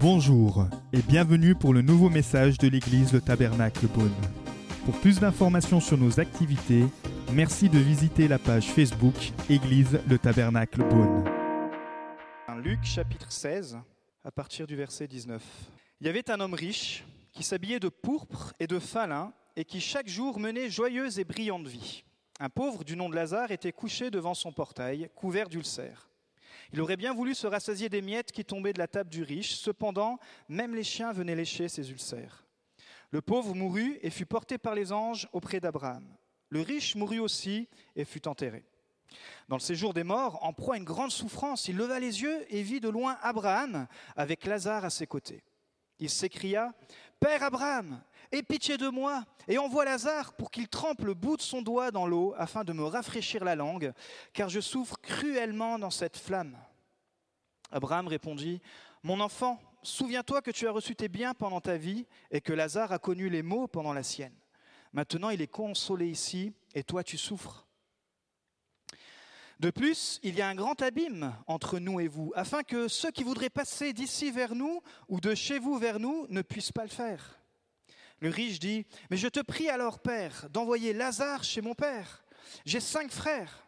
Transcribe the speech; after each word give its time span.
Bonjour 0.00 0.64
et 0.94 1.02
bienvenue 1.02 1.54
pour 1.54 1.74
le 1.74 1.82
nouveau 1.82 2.08
message 2.08 2.56
de 2.56 2.68
l'église 2.68 3.12
Le 3.12 3.20
Tabernacle 3.20 3.86
Beaune. 3.86 4.10
Pour 4.86 4.98
plus 4.98 5.20
d'informations 5.20 5.78
sur 5.78 5.98
nos 5.98 6.18
activités, 6.18 6.86
merci 7.34 7.68
de 7.68 7.78
visiter 7.78 8.26
la 8.26 8.38
page 8.38 8.70
Facebook 8.70 9.14
Église 9.50 10.00
Le 10.08 10.16
Tabernacle 10.16 10.88
Beaune. 10.88 11.28
Luc 12.62 12.82
chapitre 12.82 13.30
16, 13.30 13.78
à 14.24 14.30
partir 14.30 14.66
du 14.66 14.74
verset 14.74 15.06
19. 15.06 15.42
Il 16.00 16.06
y 16.06 16.10
avait 16.10 16.30
un 16.30 16.40
homme 16.40 16.54
riche 16.54 17.04
qui 17.34 17.42
s'habillait 17.42 17.78
de 17.78 17.90
pourpre 17.90 18.54
et 18.58 18.66
de 18.66 18.78
fin 18.78 19.06
lin 19.06 19.34
et 19.54 19.66
qui 19.66 19.82
chaque 19.82 20.08
jour 20.08 20.40
menait 20.40 20.70
joyeuse 20.70 21.18
et 21.18 21.24
brillante 21.24 21.66
vie. 21.66 22.04
Un 22.40 22.48
pauvre 22.48 22.84
du 22.84 22.96
nom 22.96 23.10
de 23.10 23.16
Lazare 23.16 23.50
était 23.50 23.70
couché 23.70 24.10
devant 24.10 24.32
son 24.32 24.50
portail, 24.50 25.10
couvert 25.14 25.50
d'ulcères. 25.50 26.09
Il 26.72 26.80
aurait 26.80 26.96
bien 26.96 27.12
voulu 27.12 27.34
se 27.34 27.46
rassasier 27.46 27.88
des 27.88 28.02
miettes 28.02 28.32
qui 28.32 28.44
tombaient 28.44 28.72
de 28.72 28.78
la 28.78 28.88
table 28.88 29.10
du 29.10 29.22
riche, 29.22 29.54
cependant, 29.54 30.18
même 30.48 30.74
les 30.74 30.84
chiens 30.84 31.12
venaient 31.12 31.34
lécher 31.34 31.68
ses 31.68 31.90
ulcères. 31.90 32.44
Le 33.10 33.20
pauvre 33.20 33.54
mourut 33.54 33.98
et 34.02 34.10
fut 34.10 34.26
porté 34.26 34.56
par 34.56 34.74
les 34.74 34.92
anges 34.92 35.28
auprès 35.32 35.58
d'Abraham. 35.58 36.06
Le 36.48 36.60
riche 36.60 36.94
mourut 36.94 37.18
aussi 37.18 37.68
et 37.96 38.04
fut 38.04 38.28
enterré. 38.28 38.64
Dans 39.48 39.56
le 39.56 39.60
séjour 39.60 39.94
des 39.94 40.04
morts, 40.04 40.44
en 40.44 40.52
proie 40.52 40.74
à 40.74 40.78
une 40.78 40.84
grande 40.84 41.10
souffrance, 41.10 41.66
il 41.66 41.76
leva 41.76 41.98
les 41.98 42.22
yeux 42.22 42.46
et 42.50 42.62
vit 42.62 42.80
de 42.80 42.88
loin 42.88 43.18
Abraham 43.22 43.88
avec 44.16 44.46
Lazare 44.46 44.84
à 44.84 44.90
ses 44.90 45.08
côtés. 45.08 45.42
Il 45.98 46.08
s'écria 46.08 46.72
Père 47.18 47.42
Abraham, 47.42 48.00
aie 48.32 48.42
pitié 48.42 48.76
de 48.76 48.88
moi 48.88 49.24
et 49.48 49.58
envoie 49.58 49.84
Lazare 49.84 50.32
pour 50.34 50.50
qu'il 50.50 50.68
trempe 50.68 51.02
le 51.02 51.14
bout 51.14 51.36
de 51.36 51.42
son 51.42 51.62
doigt 51.62 51.90
dans 51.90 52.06
l'eau 52.06 52.34
afin 52.36 52.64
de 52.64 52.72
me 52.72 52.84
rafraîchir 52.84 53.44
la 53.44 53.56
langue, 53.56 53.92
car 54.32 54.48
je 54.48 54.60
souffre 54.60 54.96
cruellement 55.00 55.78
dans 55.78 55.90
cette 55.90 56.16
flamme. 56.16 56.56
Abraham 57.70 58.08
répondit 58.08 58.60
Mon 59.02 59.20
enfant, 59.20 59.60
souviens-toi 59.82 60.42
que 60.42 60.50
tu 60.50 60.66
as 60.66 60.72
reçu 60.72 60.94
tes 60.94 61.08
biens 61.08 61.34
pendant 61.34 61.60
ta 61.60 61.76
vie 61.76 62.06
et 62.30 62.40
que 62.40 62.52
Lazare 62.52 62.92
a 62.92 62.98
connu 62.98 63.28
les 63.28 63.42
maux 63.42 63.66
pendant 63.66 63.92
la 63.92 64.02
sienne. 64.02 64.34
Maintenant, 64.92 65.30
il 65.30 65.40
est 65.40 65.46
consolé 65.46 66.08
ici 66.08 66.52
et 66.74 66.82
toi 66.82 67.04
tu 67.04 67.16
souffres. 67.16 67.66
De 69.60 69.70
plus, 69.70 70.18
il 70.22 70.36
y 70.36 70.40
a 70.40 70.48
un 70.48 70.54
grand 70.54 70.80
abîme 70.80 71.34
entre 71.46 71.78
nous 71.78 72.00
et 72.00 72.08
vous, 72.08 72.32
afin 72.34 72.62
que 72.62 72.88
ceux 72.88 73.10
qui 73.10 73.24
voudraient 73.24 73.50
passer 73.50 73.92
d'ici 73.92 74.30
vers 74.30 74.54
nous 74.54 74.80
ou 75.08 75.20
de 75.20 75.34
chez 75.34 75.58
vous 75.58 75.78
vers 75.78 76.00
nous 76.00 76.26
ne 76.30 76.40
puissent 76.40 76.72
pas 76.72 76.84
le 76.84 76.88
faire. 76.88 77.39
Le 78.20 78.28
riche 78.28 78.58
dit, 78.58 78.86
mais 79.10 79.16
je 79.16 79.28
te 79.28 79.40
prie 79.40 79.68
alors, 79.68 79.98
Père, 79.98 80.48
d'envoyer 80.50 80.92
Lazare 80.92 81.42
chez 81.42 81.62
mon 81.62 81.74
Père. 81.74 82.22
J'ai 82.64 82.80
cinq 82.80 83.10
frères. 83.10 83.66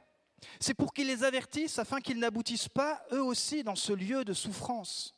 C'est 0.60 0.74
pour 0.74 0.92
qu'ils 0.92 1.06
les 1.06 1.24
avertissent 1.24 1.78
afin 1.78 2.00
qu'ils 2.00 2.18
n'aboutissent 2.18 2.68
pas 2.68 3.02
eux 3.12 3.22
aussi 3.22 3.62
dans 3.62 3.76
ce 3.76 3.92
lieu 3.92 4.24
de 4.24 4.32
souffrance. 4.32 5.14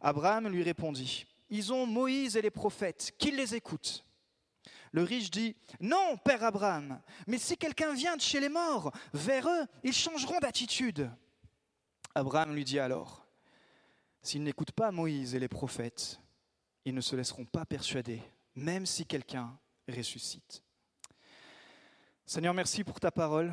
Abraham 0.00 0.48
lui 0.48 0.62
répondit, 0.62 1.26
ils 1.48 1.72
ont 1.72 1.86
Moïse 1.86 2.36
et 2.36 2.42
les 2.42 2.50
prophètes, 2.50 3.12
qu'ils 3.18 3.36
les 3.36 3.54
écoutent. 3.54 4.04
Le 4.92 5.02
riche 5.02 5.30
dit, 5.30 5.56
non, 5.80 6.16
Père 6.24 6.44
Abraham, 6.44 7.00
mais 7.26 7.38
si 7.38 7.56
quelqu'un 7.56 7.94
vient 7.94 8.16
de 8.16 8.20
chez 8.20 8.40
les 8.40 8.48
morts, 8.48 8.92
vers 9.12 9.48
eux, 9.48 9.66
ils 9.82 9.92
changeront 9.92 10.38
d'attitude. 10.38 11.10
Abraham 12.14 12.54
lui 12.54 12.64
dit 12.64 12.78
alors, 12.78 13.26
s'ils 14.22 14.42
n'écoutent 14.42 14.72
pas 14.72 14.90
Moïse 14.90 15.34
et 15.34 15.40
les 15.40 15.48
prophètes, 15.48 16.20
ils 16.84 16.94
ne 16.94 17.00
se 17.00 17.16
laisseront 17.16 17.44
pas 17.44 17.64
persuader, 17.64 18.22
même 18.54 18.86
si 18.86 19.06
quelqu'un 19.06 19.56
ressuscite. 19.88 20.62
Seigneur, 22.26 22.54
merci 22.54 22.84
pour 22.84 23.00
ta 23.00 23.10
parole. 23.10 23.52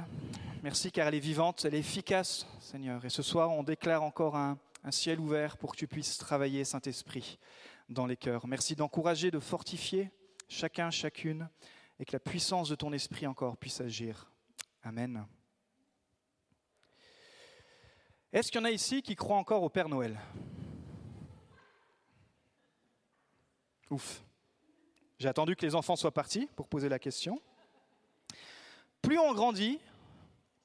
Merci 0.63 0.91
car 0.91 1.07
elle 1.07 1.15
est 1.15 1.19
vivante, 1.19 1.65
elle 1.65 1.75
est 1.75 1.79
efficace, 1.79 2.45
Seigneur. 2.59 3.03
Et 3.03 3.09
ce 3.09 3.21
soir, 3.23 3.49
on 3.51 3.63
déclare 3.63 4.03
encore 4.03 4.35
un, 4.35 4.57
ciel 4.91 5.19
ouvert 5.19 5.57
pour 5.57 5.73
que 5.73 5.77
tu 5.77 5.87
puisses 5.87 6.17
travailler, 6.17 6.63
Saint-Esprit, 6.63 7.37
dans 7.89 8.05
les 8.05 8.15
cœurs. 8.15 8.47
Merci 8.47 8.75
d'encourager, 8.75 9.29
de 9.29 9.39
fortifier 9.39 10.11
chacun, 10.47 10.89
chacune, 10.89 11.49
et 11.99 12.05
que 12.05 12.13
la 12.13 12.19
puissance 12.19 12.69
de 12.69 12.75
ton 12.75 12.93
esprit 12.93 13.27
encore 13.27 13.57
puisse 13.57 13.81
agir. 13.81 14.31
Amen. 14.83 15.25
Est-ce 18.31 18.51
qu'il 18.51 18.61
y 18.61 18.63
en 18.63 18.65
a 18.65 18.71
ici 18.71 19.01
qui 19.01 19.15
croient 19.15 19.37
encore 19.37 19.63
au 19.63 19.69
Père 19.69 19.89
Noël? 19.89 20.17
Ouf. 23.91 24.23
J'ai 25.19 25.27
attendu 25.27 25.55
que 25.55 25.65
les 25.65 25.75
enfants 25.75 25.95
soient 25.95 26.13
partis 26.13 26.47
pour 26.55 26.67
poser 26.67 26.89
la 26.89 26.97
question. 26.97 27.39
Plus 29.01 29.19
on 29.19 29.33
grandit, 29.33 29.79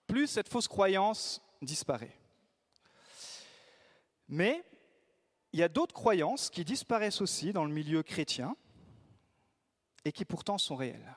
plus 0.07 0.29
cette 0.29 0.49
fausse 0.49 0.69
croyance 0.69 1.43
disparaît. 1.61 2.17
Mais 4.29 4.65
il 5.53 5.61
y 5.61 5.63
a 5.63 5.69
d'autres 5.69 5.95
croyances 5.95 6.51
qui 6.51 6.65
disparaissent 6.65 7.21
aussi 7.21 7.53
dans 7.53 7.65
le 7.65 7.73
milieu 7.73 8.03
chrétien 8.03 8.57
et 10.05 10.13
qui 10.13 10.25
pourtant 10.25 10.57
sont 10.57 10.77
réels. 10.77 11.17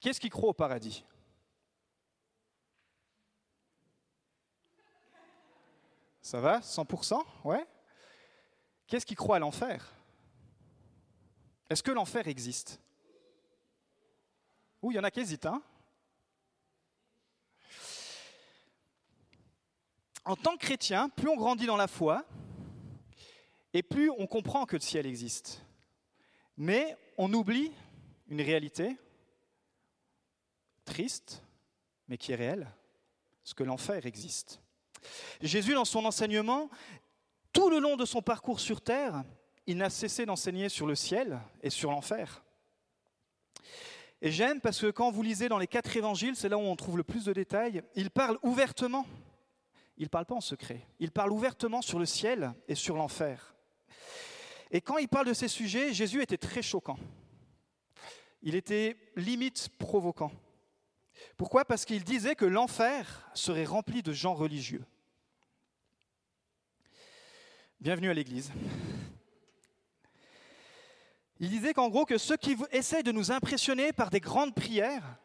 Qui 0.00 0.08
est-ce 0.08 0.20
qui 0.20 0.30
croit 0.30 0.50
au 0.50 0.54
paradis? 0.54 1.04
Ça 6.20 6.40
va? 6.40 6.60
100% 6.60 7.22
Ouais? 7.44 7.66
Qui 8.86 8.96
est-ce 8.96 9.06
qui 9.06 9.14
croit 9.14 9.36
à 9.36 9.38
l'enfer? 9.38 9.94
Est-ce 11.70 11.82
que 11.82 11.90
l'enfer 11.90 12.28
existe? 12.28 12.80
Ou 14.82 14.92
il 14.92 14.96
y 14.96 14.98
en 14.98 15.04
a 15.04 15.10
qui 15.10 15.20
hésitent, 15.20 15.46
hein 15.46 15.62
En 20.24 20.36
tant 20.36 20.56
que 20.56 20.64
chrétien, 20.64 21.08
plus 21.08 21.28
on 21.28 21.36
grandit 21.36 21.66
dans 21.66 21.76
la 21.76 21.88
foi, 21.88 22.24
et 23.72 23.82
plus 23.82 24.10
on 24.10 24.26
comprend 24.26 24.66
que 24.66 24.76
le 24.76 24.82
ciel 24.82 25.06
existe. 25.06 25.62
Mais 26.56 26.96
on 27.18 27.32
oublie 27.32 27.72
une 28.28 28.40
réalité 28.40 28.96
triste, 30.84 31.42
mais 32.08 32.18
qui 32.18 32.32
est 32.32 32.36
réelle, 32.36 32.70
ce 33.42 33.54
que 33.54 33.64
l'enfer 33.64 34.06
existe. 34.06 34.60
Jésus, 35.40 35.74
dans 35.74 35.84
son 35.84 36.04
enseignement, 36.04 36.70
tout 37.52 37.68
le 37.70 37.78
long 37.78 37.96
de 37.96 38.04
son 38.04 38.22
parcours 38.22 38.60
sur 38.60 38.80
terre, 38.80 39.24
il 39.66 39.76
n'a 39.76 39.90
cessé 39.90 40.26
d'enseigner 40.26 40.68
sur 40.68 40.86
le 40.86 40.94
ciel 40.94 41.40
et 41.62 41.70
sur 41.70 41.90
l'enfer. 41.90 42.42
Et 44.20 44.30
j'aime 44.30 44.60
parce 44.60 44.80
que 44.80 44.90
quand 44.90 45.10
vous 45.10 45.22
lisez 45.22 45.48
dans 45.48 45.58
les 45.58 45.66
quatre 45.66 45.96
évangiles, 45.96 46.36
c'est 46.36 46.48
là 46.48 46.56
où 46.56 46.62
on 46.62 46.76
trouve 46.76 46.96
le 46.96 47.04
plus 47.04 47.24
de 47.26 47.32
détails, 47.32 47.82
il 47.94 48.10
parle 48.10 48.38
ouvertement. 48.42 49.06
Il 49.96 50.04
ne 50.04 50.08
parle 50.08 50.26
pas 50.26 50.34
en 50.34 50.40
secret. 50.40 50.86
Il 50.98 51.10
parle 51.10 51.32
ouvertement 51.32 51.82
sur 51.82 51.98
le 51.98 52.06
ciel 52.06 52.52
et 52.66 52.74
sur 52.74 52.96
l'enfer. 52.96 53.54
Et 54.70 54.80
quand 54.80 54.98
il 54.98 55.08
parle 55.08 55.26
de 55.26 55.34
ces 55.34 55.48
sujets, 55.48 55.92
Jésus 55.92 56.22
était 56.22 56.38
très 56.38 56.62
choquant. 56.62 56.98
Il 58.42 58.54
était 58.54 58.96
limite 59.16 59.68
provoquant. 59.78 60.32
Pourquoi? 61.36 61.64
Parce 61.64 61.84
qu'il 61.84 62.02
disait 62.02 62.34
que 62.34 62.44
l'enfer 62.44 63.30
serait 63.34 63.64
rempli 63.64 64.02
de 64.02 64.12
gens 64.12 64.34
religieux. 64.34 64.84
Bienvenue 67.80 68.10
à 68.10 68.14
l'Église. 68.14 68.52
Il 71.44 71.50
disait 71.50 71.74
qu'en 71.74 71.90
gros 71.90 72.06
que 72.06 72.16
ceux 72.16 72.38
qui 72.38 72.56
essayent 72.72 73.02
de 73.02 73.12
nous 73.12 73.30
impressionner 73.30 73.92
par 73.92 74.08
des 74.08 74.18
grandes 74.18 74.54
prières, 74.54 75.18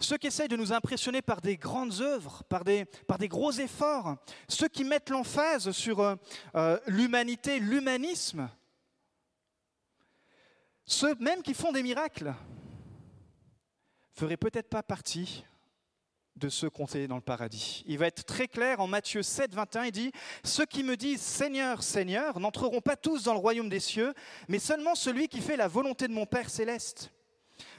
ceux 0.00 0.18
qui 0.18 0.26
essayent 0.26 0.48
de 0.48 0.56
nous 0.56 0.72
impressionner 0.72 1.22
par 1.22 1.40
des 1.40 1.56
grandes 1.56 2.00
œuvres, 2.00 2.42
par 2.48 2.64
des, 2.64 2.84
par 3.06 3.16
des 3.16 3.28
gros 3.28 3.52
efforts, 3.52 4.16
ceux 4.48 4.66
qui 4.66 4.82
mettent 4.82 5.10
l'emphase 5.10 5.70
sur 5.70 6.00
euh, 6.00 6.16
euh, 6.56 6.80
l'humanité, 6.88 7.60
l'humanisme, 7.60 8.50
ceux 10.84 11.14
même 11.20 11.42
qui 11.42 11.54
font 11.54 11.70
des 11.70 11.84
miracles 11.84 12.34
feraient 14.14 14.36
peut-être 14.36 14.68
pas 14.68 14.82
partie 14.82 15.44
de 16.36 16.48
ceux 16.48 16.70
comptés 16.70 17.06
dans 17.08 17.16
le 17.16 17.22
paradis. 17.22 17.84
Il 17.86 17.98
va 17.98 18.06
être 18.06 18.24
très 18.24 18.48
clair 18.48 18.80
en 18.80 18.86
Matthieu 18.86 19.22
7, 19.22 19.54
21, 19.54 19.84
il 19.84 19.92
dit, 19.92 20.12
Ceux 20.44 20.66
qui 20.66 20.82
me 20.82 20.96
disent 20.96 21.20
Seigneur, 21.20 21.82
Seigneur, 21.82 22.40
n'entreront 22.40 22.80
pas 22.80 22.96
tous 22.96 23.24
dans 23.24 23.34
le 23.34 23.38
royaume 23.38 23.68
des 23.68 23.80
cieux, 23.80 24.14
mais 24.48 24.58
seulement 24.58 24.94
celui 24.94 25.28
qui 25.28 25.40
fait 25.40 25.56
la 25.56 25.68
volonté 25.68 26.08
de 26.08 26.12
mon 26.12 26.26
Père 26.26 26.50
céleste. 26.50 27.12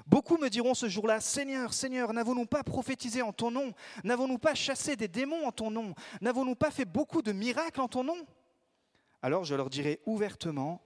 Beaucoup 0.06 0.38
me 0.38 0.50
diront 0.50 0.74
ce 0.74 0.90
jour-là, 0.90 1.22
Seigneur, 1.22 1.74
Seigneur, 1.74 2.14
n'avons-nous 2.14 2.46
pas 2.46 2.64
prophétisé 2.64 3.22
en 3.22 3.32
ton 3.32 3.52
nom? 3.52 3.74
N'avons-nous 4.04 4.38
pas 4.38 4.54
chassé 4.54 4.96
des 4.96 5.08
démons 5.08 5.48
en 5.48 5.52
ton 5.52 5.72
nom? 5.72 5.96
N'avons-nous 6.22 6.56
pas 6.56 6.72
fait 6.72 6.86
beaucoup 6.86 7.22
de 7.22 7.32
miracles 7.32 7.82
en 7.82 7.88
ton 7.88 8.04
nom? 8.04 8.18
Alors 9.22 9.46
je 9.46 9.56
leur 9.56 9.70
dirai 9.70 10.02
ouvertement, 10.06 10.82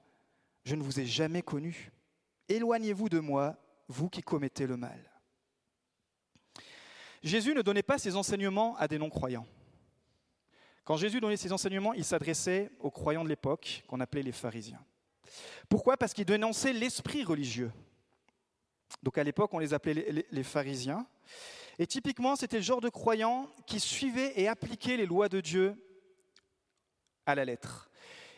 je 0.63 0.75
ne 0.75 0.84
vous 0.84 1.00
ai 1.00 1.06
jamais 1.06 1.42
connu. 1.42 1.92
Éloignez-vous 2.48 3.10
de 3.10 3.20
moi, 3.20 3.58
vous 3.88 4.10
qui 4.10 4.22
commettez 4.22 4.68
le 4.68 4.78
mal. 4.78 5.17
Jésus 7.27 7.53
ne 7.53 7.62
donnait 7.62 7.83
pas 7.83 7.97
ses 7.97 8.15
enseignements 8.15 8.75
à 8.77 8.88
des 8.88 8.97
non-croyants. 8.97 9.45
Quand 10.83 10.97
Jésus 10.97 11.19
donnait 11.19 11.38
ses 11.38 11.51
enseignements, 11.51 11.94
il 11.94 12.06
s'adressait 12.06 12.71
aux 12.79 12.91
croyants 12.91 13.24
de 13.24 13.29
l'époque, 13.29 13.83
qu'on 13.88 14.00
appelait 14.00 14.24
les 14.24 14.31
pharisiens. 14.31 14.79
Pourquoi? 15.68 15.97
Parce 15.97 16.13
qu'il 16.13 16.25
dénonçait 16.25 16.74
l'esprit 16.74 17.24
religieux. 17.24 17.71
Donc 19.03 19.18
à 19.18 19.24
l'époque, 19.24 19.53
on 19.53 19.59
les 19.59 19.74
appelait 19.74 20.25
les, 20.31 20.44
pharisiens. 20.44 21.06
Et 21.77 21.85
typiquement, 21.85 22.38
c'était 22.38 22.57
le 22.57 22.63
genre 22.63 22.79
de 22.79 22.89
croyants 22.89 23.50
qui 23.65 23.81
suivaient 23.81 24.31
et 24.39 24.47
appliquaient 24.47 24.97
les 24.97 25.06
lois 25.06 25.27
de 25.27 25.41
Dieu 25.41 25.75
à 27.25 27.35
la 27.35 27.44
lettre. 27.44 27.89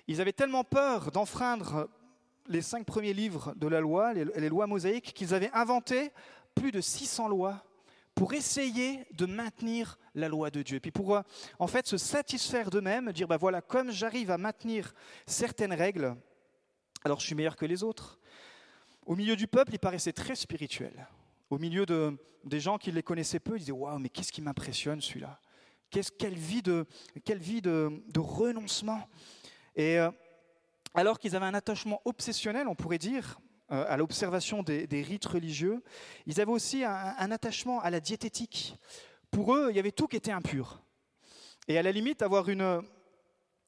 Ils 0.08 0.20
avaient 0.20 0.34
tellement 0.34 0.64
peur 0.64 1.12
d'enfreindre 1.12 1.88
les 2.48 2.64
cinq 2.64 2.84
premiers 2.84 3.14
livres 3.14 3.54
de 3.58 3.68
la 3.68 3.80
loi, 3.80 4.14
les 4.14 4.50
lois 4.50 4.66
mosaïques, 4.66 5.14
qu'ils 5.14 5.36
avaient 5.36 5.52
inventé 5.54 6.12
plus 6.56 6.72
de 6.72 6.82
600 6.82 7.28
lois 7.28 7.64
pour 8.20 8.34
essayer 8.34 9.06
de 9.14 9.26
maintenir 9.26 9.98
la 10.14 10.28
loi 10.28 10.52
de 10.52 10.62
Dieu. 10.62 10.82
Puis 10.82 10.92
pour 10.92 11.22
en 11.58 11.68
fait 11.68 11.88
se 11.88 11.96
satisfaire 11.96 12.70
d'eux-mêmes, 12.70 13.14
dire 13.14 13.30
bah 13.30 13.38
voilà, 13.38 13.62
comme 13.62 13.92
j'arrive 13.92 14.30
à 14.30 14.38
maintenir 14.38 14.94
certaines 15.26 15.72
règles, 15.72 16.18
alors 17.06 17.22
je 17.22 17.28
suis 17.28 17.36
meilleur 17.36 17.56
que 17.56 17.66
les 17.66 17.82
autres. 17.82 18.20
Au 19.06 19.16
milieu 19.16 19.38
du 19.38 19.48
peuple, 19.48 19.74
ils 19.74 19.80
paraissaient 19.80 20.12
très 20.12 20.36
spirituels. 20.36 21.08
Au 21.50 21.58
milieu 21.58 21.86
de, 21.86 22.18
des 22.44 22.60
gens 22.60 22.78
qui 22.78 22.92
les 22.92 23.04
connaissaient 23.04 23.40
peu, 23.40 23.56
ils 23.56 23.60
disaient 23.60 23.72
waouh, 23.72 24.00
mais 24.00 24.10
qu'est-ce 24.10 24.34
qui 24.34 24.42
m'impressionne 24.42 25.00
celui-là? 25.00 25.40
Quelle 25.90 26.36
vie 26.36 26.62
de, 26.62 26.86
quelle 27.24 27.40
vie 27.40 27.62
de, 27.62 28.04
de 28.10 28.20
renoncement 28.20 29.08
Et 29.78 29.98
euh, 29.98 30.12
alors 30.94 31.20
qu'ils 31.20 31.38
avaient 31.38 31.46
un 31.46 31.54
attachement 31.54 32.02
obsessionnel, 32.04 32.68
on 32.68 32.76
pourrait 32.76 32.98
dire, 32.98 33.40
euh, 33.72 33.86
à 33.88 33.98
l'observation 33.98 34.64
des, 34.64 35.02
rites 35.04 35.26
religieux, 35.26 35.84
ils 36.26 36.42
avaient 36.42 36.52
aussi 36.52 36.84
un, 36.84 37.32
attachement 37.32 37.80
à 37.82 37.90
la 37.90 38.00
diététique. 38.00 38.76
Pour 39.32 39.56
eux, 39.56 39.68
il 39.70 39.76
y 39.76 39.80
avait 39.80 39.92
tout 39.92 40.08
qui 40.08 40.16
était 40.18 40.32
impur. 40.32 40.82
Et 41.68 41.78
à 41.78 41.84
la 41.84 41.92
limite, 41.92 42.22
avoir 42.22 42.50
une, 42.50 42.82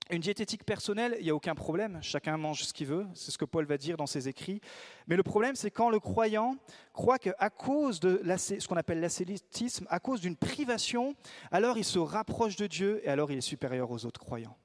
une 0.09 0.21
diététique 0.21 0.65
personnelle, 0.65 1.15
il 1.19 1.23
n'y 1.23 1.29
a 1.29 1.35
aucun 1.35 1.55
problème. 1.55 1.99
Chacun 2.01 2.35
mange 2.37 2.63
ce 2.63 2.73
qu'il 2.73 2.87
veut. 2.87 3.05
C'est 3.13 3.31
ce 3.31 3.37
que 3.37 3.45
Paul 3.45 3.65
va 3.65 3.77
dire 3.77 3.95
dans 3.95 4.07
ses 4.07 4.27
écrits. 4.27 4.59
Mais 5.07 5.15
le 5.15 5.23
problème, 5.23 5.55
c'est 5.55 5.71
quand 5.71 5.89
le 5.89 5.99
croyant 5.99 6.55
croit 6.93 7.19
qu'à 7.19 7.49
cause 7.49 7.99
de 7.99 8.21
ce 8.37 8.67
qu'on 8.67 8.77
appelle 8.77 8.99
l'ascétisme, 8.99 9.85
à 9.89 9.99
cause 9.99 10.21
d'une 10.21 10.35
privation, 10.35 11.15
alors 11.51 11.77
il 11.77 11.85
se 11.85 11.99
rapproche 11.99 12.55
de 12.55 12.67
Dieu 12.67 13.01
et 13.03 13.07
alors 13.07 13.31
il 13.31 13.37
est 13.37 13.41
supérieur 13.41 13.91
aux 13.91 14.05
autres 14.05 14.19
croyants. 14.19 14.57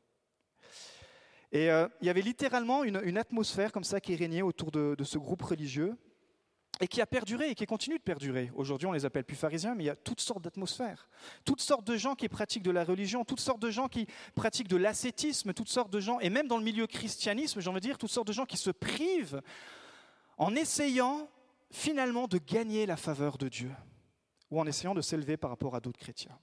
Et 1.57 1.71
euh, 1.71 1.89
il 2.03 2.07
y 2.07 2.11
avait 2.11 2.21
littéralement 2.21 2.85
une, 2.85 3.17
atmosphère 3.17 3.73
comme 3.73 3.83
ça 3.83 3.99
qui 3.99 4.15
régnait 4.15 4.43
autour 4.43 4.71
de, 4.71 4.95
ce 5.03 5.17
groupe 5.17 5.41
religieux 5.41 5.97
et 6.81 6.87
qui 6.87 7.01
a 7.01 7.07
perduré 7.07 7.49
et 7.49 7.55
qui 7.55 7.65
continue 7.65 7.97
de 7.97 8.03
perdurer. 8.03 8.51
Aujourd'hui, 8.55 8.87
on 8.87 8.93
les 8.93 9.07
appelle 9.07 9.25
plus 9.25 9.37
pharisiens, 9.37 9.75
mais 9.75 9.85
il 9.85 9.87
y 9.87 9.91
a 9.91 9.97
toutes 9.97 10.21
sortes 10.21 10.43
d'atmosphères, 10.43 11.09
toutes 11.47 11.63
sortes 11.63 11.87
de 11.87 11.97
gens 11.97 12.15
qui 12.15 12.29
pratiquent 12.29 12.63
de 12.63 12.71
la 12.71 12.85
religion, 12.85 13.25
toutes 13.25 13.41
sortes 13.41 13.63
de 13.63 13.71
gens 13.71 13.89
qui 13.89 14.07
pratiquent 14.35 14.69
de 14.69 14.77
l'ascétisme, 14.77 15.55
toutes 15.55 15.71
sortes 15.71 15.91
de 15.91 15.99
gens, 15.99 16.21
et 16.21 16.29
même 16.29 16.47
dans 16.47 16.59
le 16.59 16.63
milieu 16.63 16.87
christianisme, 16.87 17.59
j'ai 17.63 17.71
envie 17.71 17.81
de 17.81 17.87
dire, 17.87 17.97
toutes 17.97 18.11
sortes 18.11 18.27
de 18.27 18.35
gens 18.35 18.45
qui 18.45 18.59
se 18.59 18.71
privent 18.71 19.41
en 20.37 20.55
essayant 20.55 21.27
finalement 21.71 22.29
de 22.29 22.37
gagner 22.37 22.85
la 22.85 22.99
faveur 22.99 23.39
de 23.39 23.49
Dieu 23.49 23.71
ou 24.51 24.61
en 24.61 24.67
essayant 24.67 24.95
de 24.95 25.01
s'élever 25.01 25.39
par 25.39 25.49
rapport 25.49 25.75
à 25.75 25.81
d'autres 25.81 25.99
chrétiens. 25.99 26.39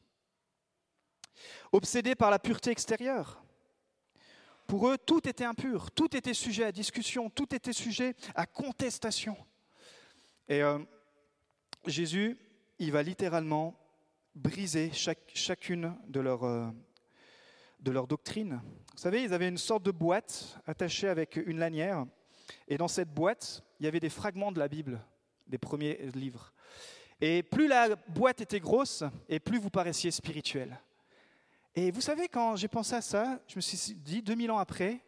Obsédés 1.71 2.15
par 2.15 2.31
la 2.31 2.39
pureté 2.39 2.71
extérieure, 2.71 3.42
pour 4.67 4.89
eux, 4.89 4.97
tout 4.97 5.27
était 5.27 5.45
impur, 5.45 5.91
tout 5.91 6.15
était 6.15 6.33
sujet 6.33 6.65
à 6.65 6.71
discussion, 6.71 7.29
tout 7.29 7.53
était 7.53 7.73
sujet 7.73 8.15
à 8.35 8.45
contestation. 8.45 9.37
Et 10.47 10.61
euh, 10.61 10.79
Jésus, 11.85 12.37
il 12.79 12.91
va 12.91 13.03
littéralement 13.03 13.75
briser 14.35 14.91
chacune 14.93 15.95
de 16.07 16.19
leurs 16.19 16.43
euh, 16.43 16.67
de 17.83 17.91
leur 17.91 18.07
doctrines. 18.07 18.61
Vous 18.93 18.97
savez, 18.97 19.23
ils 19.23 19.33
avaient 19.33 19.49
une 19.49 19.57
sorte 19.57 19.83
de 19.83 19.91
boîte 19.91 20.57
attachée 20.65 21.09
avec 21.09 21.35
une 21.35 21.59
lanière, 21.59 22.05
et 22.67 22.77
dans 22.77 22.87
cette 22.87 23.13
boîte, 23.13 23.63
il 23.79 23.85
y 23.85 23.87
avait 23.87 23.99
des 23.99 24.09
fragments 24.09 24.51
de 24.51 24.59
la 24.59 24.67
Bible, 24.67 25.01
des 25.47 25.57
premiers 25.57 25.99
livres. 26.15 26.53
Et 27.19 27.43
plus 27.43 27.67
la 27.67 27.95
boîte 28.07 28.41
était 28.41 28.59
grosse, 28.59 29.03
et 29.27 29.39
plus 29.39 29.59
vous 29.59 29.69
paraissiez 29.69 30.11
spirituel. 30.11 30.79
Et 31.75 31.89
vous 31.89 32.01
savez, 32.01 32.27
quand 32.27 32.55
j'ai 32.55 32.67
pensé 32.67 32.93
à 32.93 33.01
ça, 33.01 33.39
je 33.47 33.55
me 33.55 33.61
suis 33.61 33.95
dit, 33.95 34.21
2000 34.21 34.51
ans 34.51 34.59
après, 34.59 34.99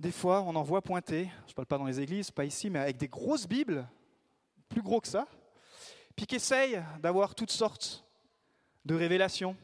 des 0.00 0.10
fois, 0.10 0.40
on 0.40 0.56
en 0.56 0.62
voit 0.62 0.80
pointer, 0.80 1.30
je 1.46 1.50
ne 1.52 1.54
parle 1.54 1.66
pas 1.66 1.76
dans 1.76 1.84
les 1.84 2.00
églises, 2.00 2.30
pas 2.30 2.46
ici, 2.46 2.70
mais 2.70 2.78
avec 2.78 2.96
des 2.96 3.08
grosses 3.08 3.46
Bibles, 3.46 3.86
plus 4.70 4.80
gros 4.80 5.02
que 5.02 5.08
ça, 5.08 5.28
puis 6.16 6.26
qui 6.26 6.36
essayent 6.36 6.82
d'avoir 7.00 7.34
toutes 7.34 7.50
sortes 7.50 8.06
de 8.86 8.94
révélations, 8.94 9.54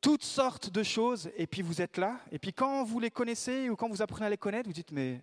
toutes 0.00 0.24
sortes 0.24 0.70
de 0.70 0.82
choses, 0.82 1.30
et 1.36 1.46
puis 1.46 1.60
vous 1.60 1.82
êtes 1.82 1.98
là, 1.98 2.18
et 2.32 2.38
puis 2.38 2.54
quand 2.54 2.82
vous 2.84 2.98
les 2.98 3.10
connaissez 3.10 3.68
ou 3.68 3.76
quand 3.76 3.90
vous 3.90 4.00
apprenez 4.00 4.26
à 4.26 4.30
les 4.30 4.38
connaître, 4.38 4.66
vous 4.66 4.72
dites, 4.72 4.90
mais 4.90 5.22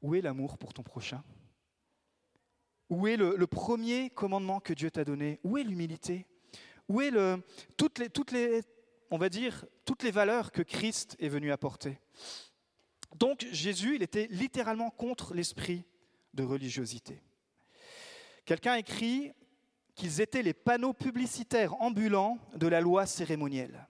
où 0.00 0.14
est 0.14 0.22
l'amour 0.22 0.56
pour 0.56 0.72
ton 0.72 0.82
prochain? 0.82 1.22
Où 2.88 3.06
est 3.06 3.18
le, 3.18 3.36
le 3.36 3.46
premier 3.46 4.08
commandement 4.08 4.60
que 4.60 4.72
Dieu 4.72 4.90
t'a 4.90 5.04
donné? 5.04 5.38
Où 5.44 5.58
est 5.58 5.62
l'humilité? 5.62 6.26
Où 6.90 7.00
est 7.00 7.12
toutes, 7.76 8.32
les, 8.32 8.62
on 9.12 9.16
va 9.16 9.28
dire, 9.28 9.64
toutes 9.84 10.02
les 10.02 10.10
valeurs 10.10 10.50
que 10.50 10.60
Christ 10.60 11.16
est 11.20 11.28
venu 11.28 11.52
apporter 11.52 12.00
Donc 13.14 13.46
Jésus, 13.52 13.94
il 13.94 14.02
était 14.02 14.26
littéralement 14.26 14.90
contre 14.90 15.32
l'esprit 15.32 15.84
de 16.34 16.42
religiosité. 16.42 17.22
Quelqu'un 18.44 18.74
écrit 18.74 19.32
qu'ils 19.94 20.20
étaient 20.20 20.42
les 20.42 20.52
panneaux 20.52 20.92
publicitaires 20.92 21.80
ambulants 21.80 22.38
de 22.56 22.66
la 22.66 22.80
loi 22.80 23.06
cérémonielle. 23.06 23.86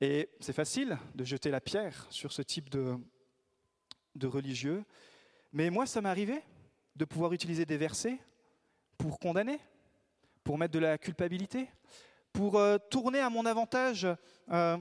Et 0.00 0.30
c'est 0.40 0.54
facile 0.54 0.96
de 1.14 1.24
jeter 1.24 1.50
la 1.50 1.60
pierre 1.60 2.06
sur 2.08 2.32
ce 2.32 2.40
type 2.40 2.70
de 2.70 2.96
religieux, 4.26 4.82
mais 5.52 5.68
moi, 5.68 5.84
ça 5.84 6.00
m'est 6.00 6.08
arrivé 6.08 6.42
de 6.96 7.04
pouvoir 7.04 7.34
utiliser 7.34 7.66
des 7.66 7.76
versets 7.76 8.18
pour 8.98 9.18
condamner, 9.20 9.60
pour 10.42 10.58
mettre 10.58 10.74
de 10.74 10.80
la 10.80 10.98
culpabilité, 10.98 11.70
pour 12.32 12.58
euh, 12.58 12.78
tourner 12.90 13.20
à 13.20 13.30
mon 13.30 13.46
avantage 13.46 14.06
euh, 14.50 14.76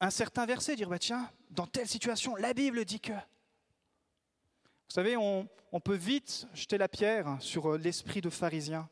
un 0.00 0.10
certain 0.10 0.46
verset, 0.46 0.76
dire 0.76 0.88
bah 0.88 0.98
tiens, 0.98 1.30
dans 1.50 1.66
telle 1.66 1.88
situation, 1.88 2.36
la 2.36 2.54
Bible 2.54 2.84
dit 2.84 3.00
que. 3.00 3.12
Vous 3.12 4.94
savez, 4.94 5.16
on, 5.16 5.48
peut 5.84 5.94
vite 5.94 6.46
jeter 6.54 6.78
la 6.78 6.88
pierre 6.88 7.36
sur 7.40 7.72
euh, 7.72 7.78
l'esprit 7.78 8.20
de 8.20 8.30
pharisien, 8.30 8.88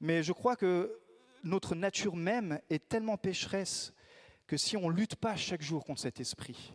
mais 0.00 0.22
je 0.22 0.32
crois 0.32 0.56
que 0.56 0.98
notre 1.44 1.74
nature 1.74 2.16
même 2.16 2.60
est 2.70 2.88
tellement 2.88 3.16
pécheresse 3.16 3.92
que 4.46 4.56
si 4.56 4.76
on 4.76 4.90
ne 4.90 4.94
lutte 4.94 5.16
pas 5.16 5.36
chaque 5.36 5.62
jour 5.62 5.84
contre 5.84 6.00
cet 6.00 6.18
esprit, 6.18 6.74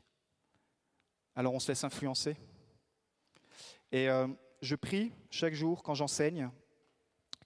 alors 1.35 1.53
on 1.53 1.59
se 1.59 1.71
laisse 1.71 1.83
influencer. 1.83 2.37
Et 3.91 4.07
je 4.63 4.75
prie 4.75 5.11
chaque 5.29 5.53
jour 5.53 5.83
quand 5.83 5.93
j'enseigne 5.93 6.49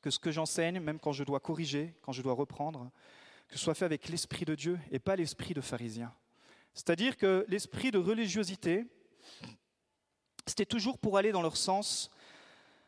que 0.02 0.12
ce 0.12 0.20
que 0.20 0.32
j'enseigne, 0.32 0.80
même 0.80 1.00
quand 1.00 1.12
je 1.12 1.24
dois 1.24 1.40
corriger, 1.40 1.96
quand 2.04 2.12
je 2.12 2.22
dois 2.22 2.34
reprendre, 2.34 2.92
que 3.48 3.58
ce 3.58 3.64
soit 3.64 3.74
fait 3.74 3.86
avec 3.86 4.08
l'esprit 4.08 4.46
de 4.46 4.54
Dieu 4.54 4.80
et 4.92 5.00
pas 5.00 5.16
l'esprit 5.16 5.56
de 5.56 5.62
pharisien. 5.62 6.14
C'est-à-dire 6.76 7.18
que 7.18 7.44
l'esprit 7.50 7.90
de 7.90 7.98
religiosité, 7.98 8.86
c'était 10.46 10.66
toujours 10.66 11.00
pour 11.00 11.18
aller 11.18 11.32
dans 11.32 11.42
leur 11.42 11.58
sens 11.58 12.12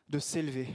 de 0.10 0.20
s'élever, 0.20 0.70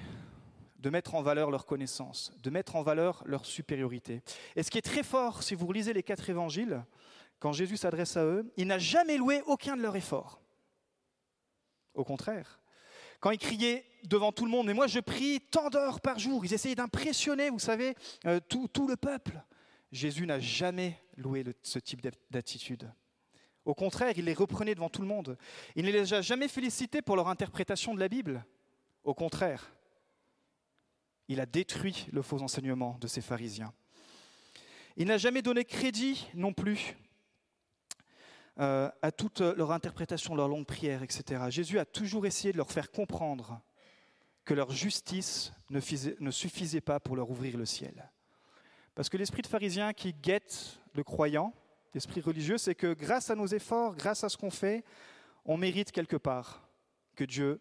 de 0.79 0.91
mettre 0.91 1.15
en 1.15 1.23
valeur 1.23 1.53
leur 1.53 1.65
connaissance, 1.65 2.33
de 2.43 2.51
mettre 2.51 2.75
en 2.75 2.83
valeur 2.83 3.23
leur 3.25 3.47
supériorité. 3.47 4.23
Et 4.57 4.65
ce 4.65 4.71
qui 4.71 4.79
est 4.79 4.83
très 4.83 5.05
fort, 5.05 5.45
si 5.45 5.55
vous 5.55 5.71
lisez 5.73 5.93
les 5.93 6.03
quatre 6.03 6.29
évangiles, 6.29 6.85
quand 7.39 7.53
Jésus 7.53 7.77
s'adresse 7.77 8.17
à 8.17 8.25
eux, 8.25 8.53
il 8.57 8.67
n'a 8.67 8.79
jamais 8.79 9.17
loué 9.17 9.43
aucun 9.47 9.77
de 9.77 9.83
leurs 9.83 9.95
efforts. 9.95 10.41
Au 11.95 12.03
contraire, 12.03 12.59
quand 13.25 13.31
ils 13.31 13.39
criaient 13.39 13.87
devant 14.03 14.33
tout 14.33 14.45
le 14.45 14.51
monde, 14.51 14.67
mais 14.67 14.75
moi 14.75 14.87
je 14.87 15.01
prie 15.01 15.41
tant 15.41 15.71
d'heures 15.71 16.03
par 16.03 16.19
jour, 16.19 16.45
ils 16.45 16.53
essayaient 16.53 16.75
d'impressionner, 16.75 17.49
vous 17.49 17.59
savez, 17.59 17.95
euh, 18.27 18.39
tout, 18.39 18.87
le 18.87 18.97
peuple. 18.97 19.43
Jésus 19.91 20.27
n'a 20.27 20.41
jamais 20.41 21.01
loué 21.17 21.43
ce 21.63 21.79
type 21.79 22.07
d'attitude. 22.31 22.93
Au 23.65 23.73
contraire, 23.73 24.13
il 24.19 24.27
les 24.27 24.35
reprenait 24.35 24.75
devant 24.75 24.91
tout 24.91 25.01
le 25.01 25.09
monde. 25.09 25.39
Il 25.75 25.87
ne 25.87 25.91
les 25.91 26.13
a 26.13 26.21
jamais 26.21 26.49
félicités 26.49 27.01
pour 27.01 27.17
leur 27.17 27.29
interprétation 27.29 27.95
de 27.95 28.01
la 28.01 28.11
Bible. 28.11 28.45
Au 29.05 29.15
contraire, 29.15 29.75
il 31.29 31.41
a 31.41 31.47
détruit 31.47 32.07
le 32.13 32.21
faux 32.21 32.43
enseignement 32.43 32.99
de 33.01 33.07
ces 33.07 33.23
pharisiens. 33.23 33.73
Il 34.99 35.07
n'a 35.07 35.17
jamais 35.17 35.41
donné 35.41 35.65
crédit 35.65 36.29
non 36.35 36.53
plus 36.53 36.95
euh, 38.61 38.89
à 39.03 39.11
toute 39.11 39.41
leur 39.41 39.73
interprétation, 39.73 40.35
leur 40.35 40.49
longue 40.49 40.67
prière, 40.67 41.03
etc. 41.03 41.43
Jésus 41.49 41.79
a 41.79 41.85
toujours 41.85 42.25
essayé 42.27 42.53
de 42.53 42.59
leur 42.59 42.71
faire 42.71 42.91
comprendre 42.93 43.61
que 44.45 44.55
leur 44.55 44.71
justice 44.71 45.53
ne, 45.71 45.81
suffisait 46.31 46.81
pas 46.81 47.01
pour 47.01 47.17
leur 47.17 47.31
ouvrir 47.31 47.57
le 47.57 47.67
ciel. 47.67 48.11
Parce 48.95 49.09
que 49.09 49.17
l'esprit 49.17 49.43
de 49.43 49.49
pharisien 49.49 49.93
qui 49.93 50.13
guette 50.13 50.79
le 50.93 51.03
croyant, 51.03 51.53
l'esprit 51.95 52.21
religieux, 52.21 52.59
c'est 52.59 52.75
que 52.75 52.93
grâce 52.93 53.31
à 53.31 53.35
nos 53.35 53.47
efforts, 53.47 53.97
grâce 53.97 54.23
à 54.23 54.29
ce 54.29 54.37
qu'on 54.37 54.51
fait, 54.51 54.85
on 55.45 55.57
mérite 55.57 55.91
quelque 55.91 56.17
part 56.17 56.69
que 57.17 57.25
Dieu 57.25 57.61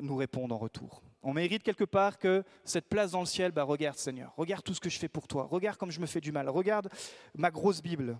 nous 0.00 0.16
réponde 0.16 0.52
en 0.52 0.58
retour. 0.58 1.02
On 1.22 1.32
mérite 1.32 1.62
quelque 1.62 1.84
part 1.84 2.18
que 2.18 2.44
cette 2.64 2.88
place 2.88 3.10
dans 3.10 3.20
le 3.20 3.26
ciel, 3.26 3.50
bah 3.50 3.64
regarde 3.64 3.98
Seigneur, 3.98 4.32
regarde 4.36 4.62
tout 4.62 4.74
ce 4.74 4.80
que 4.80 4.88
je 4.88 4.98
fais 4.98 5.08
pour 5.08 5.26
toi, 5.26 5.46
regarde 5.50 5.76
comme 5.76 5.90
je 5.90 6.00
me 6.00 6.06
fais 6.06 6.20
du 6.20 6.30
mal, 6.30 6.48
regarde 6.48 6.88
ma 7.34 7.50
grosse 7.50 7.82
Bible, 7.82 8.18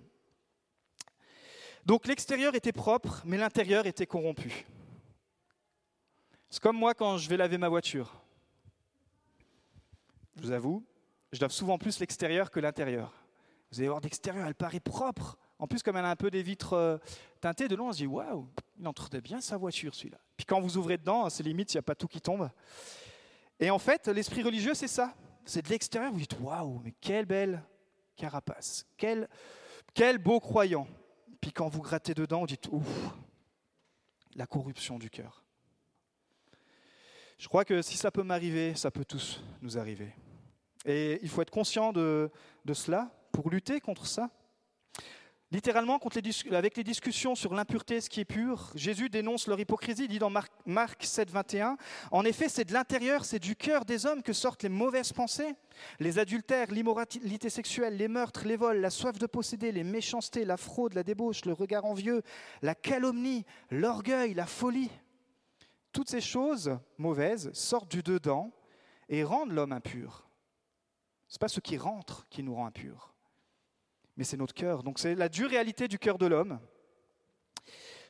donc 1.86 2.08
l'extérieur 2.08 2.54
était 2.56 2.72
propre, 2.72 3.22
mais 3.24 3.38
l'intérieur 3.38 3.86
était 3.86 4.06
corrompu. 4.06 4.66
C'est 6.50 6.60
comme 6.60 6.76
moi 6.76 6.94
quand 6.94 7.16
je 7.16 7.28
vais 7.28 7.36
laver 7.36 7.58
ma 7.58 7.68
voiture. 7.68 8.12
Je 10.34 10.42
vous 10.42 10.50
avoue, 10.50 10.84
je 11.32 11.40
lave 11.40 11.52
souvent 11.52 11.78
plus 11.78 12.00
l'extérieur 12.00 12.50
que 12.50 12.58
l'intérieur. 12.58 13.12
Vous 13.70 13.78
allez 13.78 13.88
voir 13.88 14.00
d'extérieur, 14.00 14.48
elle 14.48 14.56
paraît 14.56 14.80
propre. 14.80 15.38
En 15.60 15.68
plus, 15.68 15.82
comme 15.84 15.96
elle 15.96 16.04
a 16.04 16.10
un 16.10 16.16
peu 16.16 16.28
des 16.28 16.42
vitres 16.42 16.72
euh, 16.72 16.98
teintées, 17.40 17.68
de 17.68 17.76
loin, 17.76 17.90
on 17.90 17.92
se 17.92 17.98
dit 17.98 18.06
waouh, 18.06 18.48
il 18.78 18.86
entretient 18.88 19.20
bien 19.20 19.40
sa 19.40 19.56
voiture 19.56 19.94
celui-là. 19.94 20.18
Puis 20.36 20.44
quand 20.44 20.60
vous 20.60 20.76
ouvrez 20.76 20.98
dedans, 20.98 21.30
c'est 21.30 21.44
limite, 21.44 21.72
il 21.72 21.76
n'y 21.76 21.80
a 21.80 21.82
pas 21.82 21.94
tout 21.94 22.08
qui 22.08 22.20
tombe. 22.20 22.50
Et 23.60 23.70
en 23.70 23.78
fait, 23.78 24.08
l'esprit 24.08 24.42
religieux, 24.42 24.74
c'est 24.74 24.88
ça. 24.88 25.14
C'est 25.44 25.62
de 25.62 25.68
l'extérieur, 25.68 26.12
vous 26.12 26.18
dites 26.18 26.38
waouh, 26.40 26.80
mais 26.84 26.92
quelle 27.00 27.26
belle 27.26 27.62
carapace, 28.16 28.84
quel, 28.96 29.28
quel 29.94 30.18
beau 30.18 30.40
croyant. 30.40 30.88
Puis 31.40 31.52
quand 31.52 31.68
vous 31.68 31.82
grattez 31.82 32.14
dedans, 32.14 32.40
vous 32.40 32.46
dites 32.46 32.68
ouf, 32.70 32.86
la 34.34 34.46
corruption 34.46 34.98
du 34.98 35.10
cœur. 35.10 35.42
Je 37.38 37.48
crois 37.48 37.64
que 37.64 37.82
si 37.82 37.96
ça 37.96 38.10
peut 38.10 38.22
m'arriver, 38.22 38.74
ça 38.74 38.90
peut 38.90 39.04
tous 39.04 39.42
nous 39.60 39.76
arriver. 39.76 40.14
Et 40.84 41.18
il 41.22 41.28
faut 41.28 41.42
être 41.42 41.50
conscient 41.50 41.92
de, 41.92 42.30
de 42.64 42.74
cela 42.74 43.10
pour 43.32 43.50
lutter 43.50 43.80
contre 43.80 44.06
ça. 44.06 44.30
Littéralement, 45.56 45.98
avec 46.50 46.76
les 46.76 46.84
discussions 46.84 47.34
sur 47.34 47.54
l'impureté, 47.54 48.02
ce 48.02 48.10
qui 48.10 48.20
est 48.20 48.26
pur, 48.26 48.72
Jésus 48.74 49.08
dénonce 49.08 49.46
leur 49.46 49.58
hypocrisie. 49.58 50.04
Il 50.04 50.08
dit 50.08 50.18
dans 50.18 50.28
Marc, 50.28 50.52
Marc 50.66 51.02
7, 51.02 51.30
21, 51.30 51.78
En 52.10 52.26
effet, 52.26 52.50
c'est 52.50 52.66
de 52.66 52.74
l'intérieur, 52.74 53.24
c'est 53.24 53.38
du 53.38 53.56
cœur 53.56 53.86
des 53.86 54.04
hommes 54.04 54.22
que 54.22 54.34
sortent 54.34 54.64
les 54.64 54.68
mauvaises 54.68 55.14
pensées, 55.14 55.54
les 55.98 56.18
adultères, 56.18 56.70
l'immoralité 56.70 57.48
sexuelle, 57.48 57.96
les 57.96 58.06
meurtres, 58.06 58.44
les 58.44 58.58
vols, 58.58 58.82
la 58.82 58.90
soif 58.90 59.18
de 59.18 59.24
posséder, 59.24 59.72
les 59.72 59.82
méchancetés, 59.82 60.44
la 60.44 60.58
fraude, 60.58 60.92
la 60.92 61.02
débauche, 61.02 61.46
le 61.46 61.54
regard 61.54 61.86
envieux, 61.86 62.20
la 62.60 62.74
calomnie, 62.74 63.46
l'orgueil, 63.70 64.34
la 64.34 64.44
folie. 64.44 64.90
Toutes 65.90 66.10
ces 66.10 66.20
choses 66.20 66.78
mauvaises 66.98 67.50
sortent 67.54 67.90
du 67.90 68.02
dedans 68.02 68.52
et 69.08 69.24
rendent 69.24 69.52
l'homme 69.52 69.72
impur. 69.72 70.28
Ce 71.28 71.36
n'est 71.36 71.38
pas 71.38 71.48
ce 71.48 71.60
qui 71.60 71.78
rentre 71.78 72.26
qui 72.28 72.42
nous 72.42 72.54
rend 72.54 72.66
impurs 72.66 73.15
mais 74.16 74.24
c'est 74.24 74.36
notre 74.36 74.54
cœur. 74.54 74.82
Donc 74.82 74.98
c'est 74.98 75.14
la 75.14 75.28
dure 75.28 75.50
réalité 75.50 75.88
du 75.88 75.98
cœur 75.98 76.18
de 76.18 76.26
l'homme. 76.26 76.58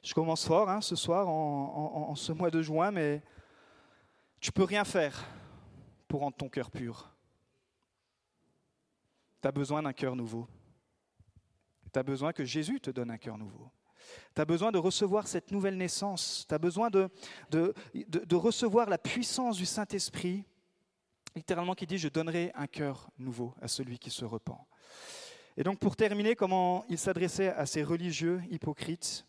Je 0.02 0.14
commence 0.14 0.46
fort 0.46 0.70
hein, 0.70 0.80
ce 0.80 0.94
soir, 0.94 1.28
en, 1.28 2.14
ce 2.14 2.30
mois 2.32 2.50
de 2.50 2.62
juin, 2.62 2.92
mais 2.92 3.22
tu 4.40 4.52
peux 4.52 4.62
rien 4.62 4.84
faire 4.84 5.26
pour 6.06 6.20
rendre 6.20 6.36
ton 6.36 6.48
cœur 6.48 6.70
pur. 6.70 7.12
Tu 9.42 9.48
as 9.48 9.52
besoin 9.52 9.82
d'un 9.82 9.92
cœur 9.92 10.14
nouveau. 10.14 10.46
Tu 11.92 11.98
as 11.98 12.02
besoin 12.04 12.32
que 12.32 12.44
Jésus 12.44 12.80
te 12.80 12.90
donne 12.90 13.10
un 13.10 13.18
cœur 13.18 13.36
nouveau. 13.36 13.72
Tu 14.34 14.40
as 14.40 14.44
besoin 14.44 14.70
de 14.70 14.78
recevoir 14.78 15.26
cette 15.26 15.50
nouvelle 15.50 15.76
naissance. 15.76 16.46
Tu 16.48 16.54
as 16.54 16.58
besoin 16.58 16.88
de, 16.88 17.10
recevoir 18.32 18.88
la 18.88 18.98
puissance 18.98 19.56
du 19.56 19.66
Saint-Esprit, 19.66 20.44
littéralement 21.34 21.74
qui 21.74 21.86
dit, 21.86 21.98
je 21.98 22.08
donnerai 22.08 22.52
un 22.54 22.68
cœur 22.68 23.10
nouveau 23.18 23.54
à 23.60 23.66
celui 23.66 23.98
qui 23.98 24.10
se 24.10 24.24
repent. 24.24 24.66
Et 25.56 25.62
donc 25.62 25.78
pour 25.78 25.96
terminer, 25.96 26.36
comment 26.36 26.84
il 26.88 26.98
s'adressait 26.98 27.48
à 27.48 27.64
ces 27.66 27.82
religieux 27.82 28.42
hypocrites? 28.50 29.26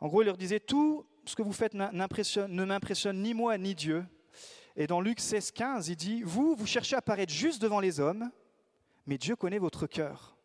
En 0.00 0.08
gros, 0.08 0.22
il 0.22 0.26
leur 0.26 0.36
disait, 0.36 0.60
tout 0.60 1.04
ce 1.24 1.34
que 1.34 1.42
vous 1.42 1.52
faites 1.52 1.74
ne 1.74 2.64
m'impressionne 2.64 3.22
ni 3.22 3.34
moi 3.34 3.58
ni 3.58 3.74
Dieu. 3.74 4.06
Et 4.76 4.86
dans 4.86 5.00
Luc 5.00 5.18
16, 5.18 5.50
15, 5.50 5.88
il 5.88 5.96
dit, 5.96 6.22
vous, 6.22 6.54
vous 6.54 6.66
cherchez 6.66 6.94
à 6.94 7.02
paraître 7.02 7.32
juste 7.32 7.60
devant 7.60 7.80
les 7.80 7.98
hommes, 7.98 8.30
mais 9.06 9.18
Dieu 9.18 9.34
connaît 9.34 9.58
votre 9.58 9.88
cœur. 9.88 10.36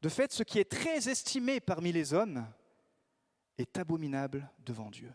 De 0.00 0.08
fait, 0.08 0.32
ce 0.32 0.42
qui 0.42 0.58
est 0.58 0.70
très 0.70 1.08
estimé 1.08 1.60
parmi 1.60 1.92
les 1.92 2.14
hommes 2.14 2.46
est 3.58 3.76
abominable 3.76 4.48
devant 4.64 4.90
Dieu. 4.90 5.12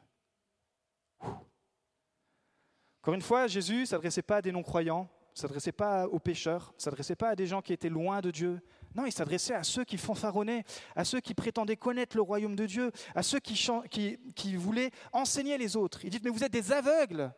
Encore 3.01 3.15
une 3.15 3.21
fois, 3.21 3.47
Jésus 3.47 3.81
ne 3.81 3.85
s'adressait 3.85 4.21
pas 4.21 4.37
à 4.37 4.41
des 4.41 4.51
non-croyants, 4.51 5.09
s'adressait 5.39 5.71
pas 5.71 6.07
aux 6.07 6.19
pécheurs, 6.19 6.73
s'adressait 6.77 7.15
pas 7.15 7.29
à 7.29 7.35
des 7.35 7.47
gens 7.47 7.61
qui 7.61 7.73
étaient 7.73 7.89
loin 7.89 8.21
de 8.21 8.31
Dieu. 8.31 8.61
Non, 8.95 9.05
il 9.05 9.11
s'adressait 9.11 9.53
à 9.53 9.63
ceux 9.63 9.83
qui 9.83 9.97
fanfaronnaient, 9.97 10.63
à 10.95 11.05
ceux 11.05 11.19
qui 11.19 11.33
prétendaient 11.33 11.77
connaître 11.77 12.15
le 12.15 12.21
royaume 12.21 12.55
de 12.55 12.65
Dieu, 12.65 12.91
à 13.15 13.23
ceux 13.23 13.39
qui, 13.39 14.17
qui, 14.35 14.55
voulaient 14.55 14.91
enseigner 15.13 15.57
les 15.57 15.75
autres. 15.75 16.03
Il 16.03 16.09
dit, 16.09 16.19
mais 16.23 16.29
vous 16.29 16.43
êtes 16.43 16.51
des 16.51 16.71
aveugles 16.71 17.31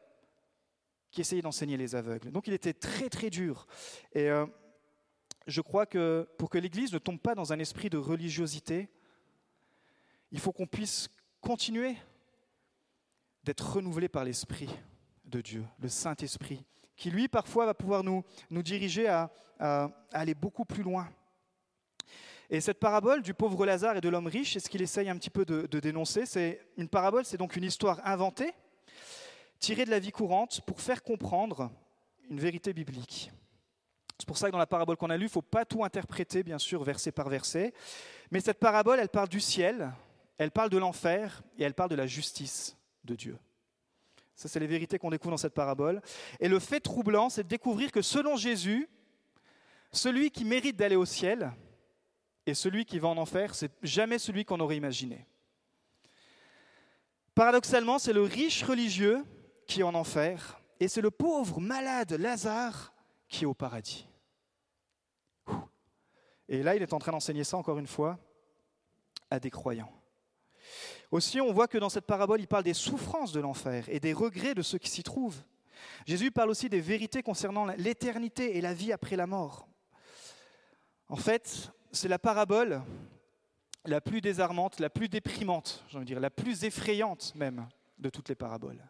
qui 1.12 1.22
essayaient 1.22 1.42
d'enseigner 1.42 1.78
les 1.78 1.96
aveugles. 1.96 2.32
Donc 2.32 2.48
il 2.48 2.54
était 2.54 2.74
très 2.74 3.10
très 3.10 3.30
dur. 3.30 3.68
Et 4.14 4.30
euh, 4.30 4.46
je 5.46 5.62
crois 5.62 5.86
que 5.86 6.28
pour 6.38 6.50
que 6.50 6.58
l'Église 6.58 6.94
ne 6.94 7.00
tombe 7.00 7.20
pas 7.20 7.36
dans 7.36 7.52
un 7.52 7.60
esprit 7.60 7.90
de 7.90 7.98
religiosité, 7.98 8.90
il 10.32 10.40
faut 10.40 10.54
qu'on 10.54 10.68
puisse 10.68 11.10
continuer 11.42 11.98
d'être 13.44 13.76
renouvelé 13.76 14.08
par 14.08 14.24
l'Esprit 14.24 14.70
de 15.26 15.42
Dieu, 15.42 15.66
le 15.80 15.90
Saint-Esprit 15.90 16.64
qui 16.96 17.12
lui 17.12 17.28
parfois 17.28 17.66
va 17.66 17.74
pouvoir 17.74 18.04
nous, 18.04 18.24
nous 18.50 18.64
diriger 18.64 19.08
à, 19.08 19.30
aller 20.12 20.34
beaucoup 20.34 20.66
plus 20.66 20.82
loin. 20.82 21.08
Et 22.50 22.62
cette 22.62 22.80
parabole 22.80 23.22
du 23.22 23.34
pauvre 23.34 23.66
Lazare 23.66 23.98
et 23.98 24.02
de 24.02 24.10
l'homme 24.10 24.28
riche, 24.28 24.54
c'est 24.54 24.60
ce 24.60 24.70
qu'il 24.70 24.82
essaye 24.82 25.08
un 25.08 25.16
petit 25.18 25.30
peu 25.30 25.46
de, 25.46 25.80
dénoncer. 25.80 26.26
C'est 26.26 26.60
une 26.78 26.90
parabole, 26.90 27.26
c'est 27.26 27.38
donc 27.38 27.56
une 27.56 27.64
histoire 27.64 28.02
inventée, 28.04 28.52
tirée 29.60 29.86
de 29.86 29.92
la 29.92 30.00
vie 30.00 30.12
courante 30.12 30.62
pour 30.62 30.82
faire 30.82 31.04
comprendre 31.04 31.72
une 32.30 32.40
vérité 32.40 32.74
biblique. 32.74 33.32
C'est 34.18 34.28
pour 34.28 34.38
ça 34.38 34.48
que 34.48 34.52
dans 34.52 34.58
la 34.58 34.68
parabole 34.68 34.98
qu'on 34.98 35.10
a 35.10 35.18
lue, 35.18 35.24
il 35.24 35.26
ne 35.26 35.32
faut 35.32 35.42
pas 35.42 35.66
tout 35.66 35.84
interpréter, 35.84 36.44
bien 36.44 36.58
sûr, 36.58 36.84
verset 36.84 37.12
par 37.12 37.30
verset. 37.30 37.74
Mais 38.32 38.40
cette 38.40 38.60
parabole, 38.60 39.00
elle 39.00 39.10
parle 39.10 39.30
du 39.30 39.40
ciel, 39.40 39.92
elle 40.38 40.52
parle 40.52 40.70
de 40.70 40.78
l'enfer 40.78 41.44
et 41.58 41.64
elle 41.64 41.74
parle 41.74 41.90
de 41.90 41.96
la 41.96 42.08
justice 42.08 42.76
de 43.04 43.16
Dieu. 43.16 43.38
Ça, 44.42 44.50
c'est 44.50 44.60
les 44.60 44.66
vérités 44.66 44.98
qu'on 44.98 45.12
découvre 45.12 45.30
dans 45.30 45.38
cette 45.38 45.54
parabole. 45.54 46.02
Et 46.40 46.48
le 46.48 46.58
fait 46.58 46.80
troublant, 46.80 47.30
c'est 47.30 47.44
de 47.44 47.48
découvrir 47.48 47.92
que 47.92 48.02
selon 48.02 48.38
Jésus, 48.38 48.90
celui 49.92 50.32
qui 50.32 50.46
mérite 50.46 50.76
d'aller 50.76 50.96
au 50.96 51.06
ciel 51.06 51.52
et 52.48 52.56
celui 52.56 52.86
qui 52.86 52.98
va 52.98 53.10
en 53.10 53.18
enfer, 53.18 53.54
c'est 53.54 53.72
jamais 53.84 54.18
celui 54.18 54.44
qu'on 54.44 54.60
aurait 54.60 54.78
imaginé. 54.78 55.28
Paradoxalement, 57.36 58.00
c'est 58.00 58.14
le 58.14 58.24
riche 58.24 58.64
religieux 58.64 59.24
qui 59.68 59.82
est 59.82 59.84
en 59.84 59.94
enfer 59.94 60.60
et 60.80 60.88
c'est 60.88 61.02
le 61.02 61.12
pauvre 61.12 61.60
malade 61.60 62.14
Lazare 62.14 62.94
qui 63.28 63.44
est 63.44 63.48
au 63.48 63.54
paradis. 63.54 64.08
Et 66.50 66.64
là, 66.64 66.76
il 66.76 66.82
est 66.82 66.94
en 66.94 67.00
train 67.00 67.12
d'enseigner 67.12 67.44
ça 67.44 67.58
encore 67.58 67.78
une 67.78 67.86
fois 67.86 68.18
à 69.30 69.40
des 69.40 69.52
croyants. 69.52 69.94
Aussi, 71.12 71.42
on 71.42 71.52
voit 71.52 71.68
que 71.68 71.78
dans 71.78 71.90
cette 71.90 72.06
parabole, 72.06 72.40
il 72.40 72.48
parle 72.48 72.64
des 72.64 72.74
souffrances 72.74 73.34
de 73.34 73.42
l'enfer 73.42 73.84
et 73.90 74.00
des 74.00 74.14
regrets 74.14 74.56
de 74.56 74.62
ceux 74.62 74.78
qui 74.78 74.90
s'y 74.90 75.04
trouvent. 75.04 75.44
Jésus 76.06 76.32
parle 76.32 76.50
aussi 76.50 76.70
des 76.70 76.80
vérités 76.80 77.22
concernant 77.22 77.66
l'éternité 77.78 78.58
et 78.58 78.62
la 78.62 78.74
vie 78.74 78.94
après 78.94 79.18
la 79.18 79.28
mort. 79.28 79.68
En 81.10 81.18
fait, 81.18 81.72
c'est 81.92 82.08
la 82.08 82.20
parabole 82.20 82.82
la 83.86 84.00
plus 84.00 84.22
désarmante, 84.22 84.80
la 84.80 84.90
plus 84.90 85.10
déprimante, 85.10 85.84
j'ai 85.90 85.98
envie 85.98 86.06
de 86.06 86.12
dire, 86.12 86.20
la 86.20 86.30
plus 86.30 86.64
effrayante 86.64 87.34
même 87.36 87.68
de 87.98 88.10
toutes 88.10 88.30
les 88.30 88.36
paraboles. 88.36 88.82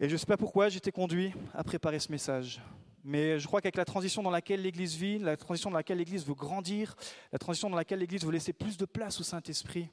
Et 0.00 0.08
je 0.08 0.14
ne 0.14 0.18
sais 0.18 0.26
pas 0.26 0.36
pourquoi 0.36 0.68
j'étais 0.68 0.92
conduit 0.92 1.34
à 1.52 1.64
préparer 1.64 1.98
ce 1.98 2.10
message. 2.12 2.60
Mais 3.08 3.38
je 3.38 3.46
crois 3.46 3.60
qu'avec 3.60 3.76
la 3.76 3.84
transition 3.84 4.20
dans 4.20 4.32
laquelle 4.32 4.62
l'Église 4.62 4.96
vit, 4.96 5.20
la 5.20 5.36
transition 5.36 5.70
dans 5.70 5.76
laquelle 5.76 5.98
l'Église 5.98 6.26
veut 6.26 6.34
grandir, 6.34 6.96
la 7.30 7.38
transition 7.38 7.70
dans 7.70 7.76
laquelle 7.76 8.00
l'Église 8.00 8.24
veut 8.24 8.32
laisser 8.32 8.52
plus 8.52 8.76
de 8.76 8.84
place 8.84 9.20
au 9.20 9.22
Saint-Esprit, 9.22 9.88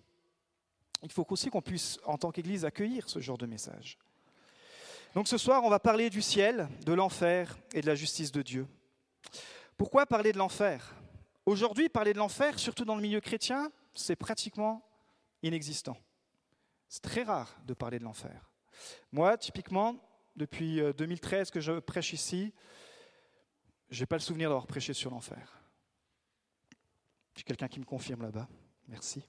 il 1.03 1.11
faut 1.11 1.23
aussi 1.29 1.51
qu'on 1.51 1.61
puisse, 1.61 1.99
en 2.05 2.17
tant 2.17 2.31
qu'Église, 2.31 2.65
accueillir 2.65 3.07
ce 3.07 3.19
genre 3.19 3.37
de 3.37 3.45
message. 3.45 3.99
Donc 5.13 5.27
ce 5.27 5.37
soir, 5.37 5.63
on 5.63 5.69
va 5.69 5.77
parler 5.77 6.09
du 6.09 6.23
ciel, 6.23 6.67
de 6.87 6.93
l'enfer 6.93 7.55
et 7.75 7.81
de 7.81 7.85
la 7.85 7.93
justice 7.93 8.31
de 8.31 8.41
Dieu. 8.41 8.65
Pourquoi 9.77 10.07
parler 10.07 10.31
de 10.31 10.39
l'enfer? 10.39 10.95
Aujourd'hui, 11.45 11.89
parler 11.89 12.13
de 12.13 12.17
l'enfer, 12.17 12.57
surtout 12.57 12.83
dans 12.83 12.95
le 12.95 13.01
milieu 13.03 13.21
chrétien, 13.21 13.71
c'est 13.93 14.15
pratiquement 14.15 14.81
inexistant. 15.43 15.97
C'est 16.89 17.03
très 17.03 17.21
rare 17.21 17.55
de 17.67 17.75
parler 17.75 17.99
de 17.99 18.05
l'enfer. 18.05 18.49
Moi, 19.11 19.37
typiquement, 19.37 19.97
depuis 20.35 20.81
2013 20.97 21.49
euh, 21.49 21.51
que 21.51 21.59
je 21.59 21.73
prêche 21.73 22.13
ici, 22.13 22.51
je 23.93 23.99
n'ai 23.99 24.05
pas 24.07 24.15
le 24.15 24.21
souvenir 24.21 24.49
d'avoir 24.49 24.65
prêché 24.65 24.93
sur 24.93 25.11
l'enfer. 25.11 25.61
J'ai 27.35 27.43
quelqu'un 27.43 27.67
qui 27.67 27.79
me 27.79 27.85
confirme 27.85 28.23
là-bas. 28.23 28.47
Merci. 28.87 29.23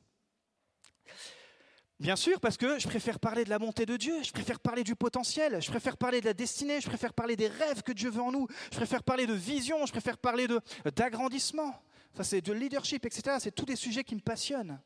Bien 2.00 2.16
sûr, 2.16 2.40
parce 2.40 2.56
que 2.56 2.78
je 2.78 2.88
préfère 2.88 3.20
parler 3.20 3.44
de 3.44 3.50
la 3.50 3.58
bonté 3.58 3.86
de 3.86 3.96
Dieu, 3.96 4.22
je 4.22 4.32
préfère 4.32 4.58
parler 4.58 4.82
du 4.82 4.96
potentiel, 4.96 5.62
je 5.62 5.70
préfère 5.70 5.96
parler 5.96 6.20
de 6.20 6.26
la 6.26 6.34
destinée, 6.34 6.80
je 6.80 6.88
préfère 6.88 7.12
parler 7.12 7.36
des 7.36 7.46
rêves 7.46 7.82
que 7.82 7.92
Dieu 7.92 8.10
veut 8.10 8.22
en 8.22 8.32
nous, 8.32 8.48
je 8.72 8.76
préfère 8.76 9.02
parler 9.02 9.26
de 9.26 9.34
vision, 9.34 9.86
je 9.86 9.92
préfère 9.92 10.18
parler 10.18 10.48
d'agrandissement. 10.96 11.80
Ça, 12.16 12.24
c'est 12.24 12.40
de 12.40 12.52
leadership, 12.52 13.04
etc. 13.04 13.36
C'est 13.40 13.54
tous 13.54 13.66
des 13.66 13.76
sujets 13.76 14.02
qui 14.02 14.14
me 14.14 14.20
passionnent. 14.20 14.80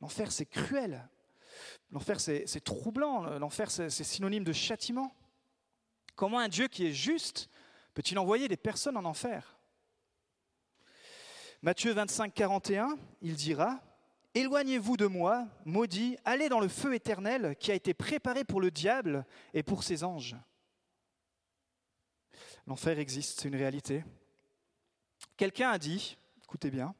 L'enfer, 0.00 0.30
c'est 0.30 0.46
cruel. 0.46 1.08
L'enfer, 1.90 2.20
c'est 2.20 2.64
troublant. 2.64 3.38
L'enfer, 3.38 3.70
c'est 3.70 3.90
synonyme 3.90 4.44
de 4.44 4.52
châtiment. 4.52 5.12
Comment 6.14 6.38
un 6.38 6.48
Dieu 6.48 6.68
qui 6.68 6.86
est 6.86 6.92
juste 6.92 7.48
Peut-il 7.94 8.18
envoyer 8.18 8.48
des 8.48 8.56
personnes 8.56 8.96
en 8.96 9.04
enfer? 9.04 9.56
Matthieu 11.62 11.92
25, 11.92 12.34
41, 12.34 12.98
il 13.22 13.36
dira 13.36 13.80
Éloignez-vous 14.34 14.96
de 14.96 15.06
moi, 15.06 15.46
maudit, 15.64 16.18
allez 16.24 16.48
dans 16.48 16.58
le 16.58 16.68
feu 16.68 16.94
éternel 16.94 17.56
qui 17.58 17.70
a 17.70 17.74
été 17.74 17.94
préparé 17.94 18.42
pour 18.42 18.60
le 18.60 18.72
diable 18.72 19.24
et 19.54 19.62
pour 19.62 19.84
ses 19.84 20.02
anges. 20.02 20.36
L'enfer 22.66 22.98
existe, 22.98 23.40
c'est 23.40 23.48
une 23.48 23.56
réalité. 23.56 24.04
Quelqu'un 25.36 25.70
a 25.70 25.78
dit, 25.78 26.16
écoutez 26.42 26.70
bien, 26.70 26.94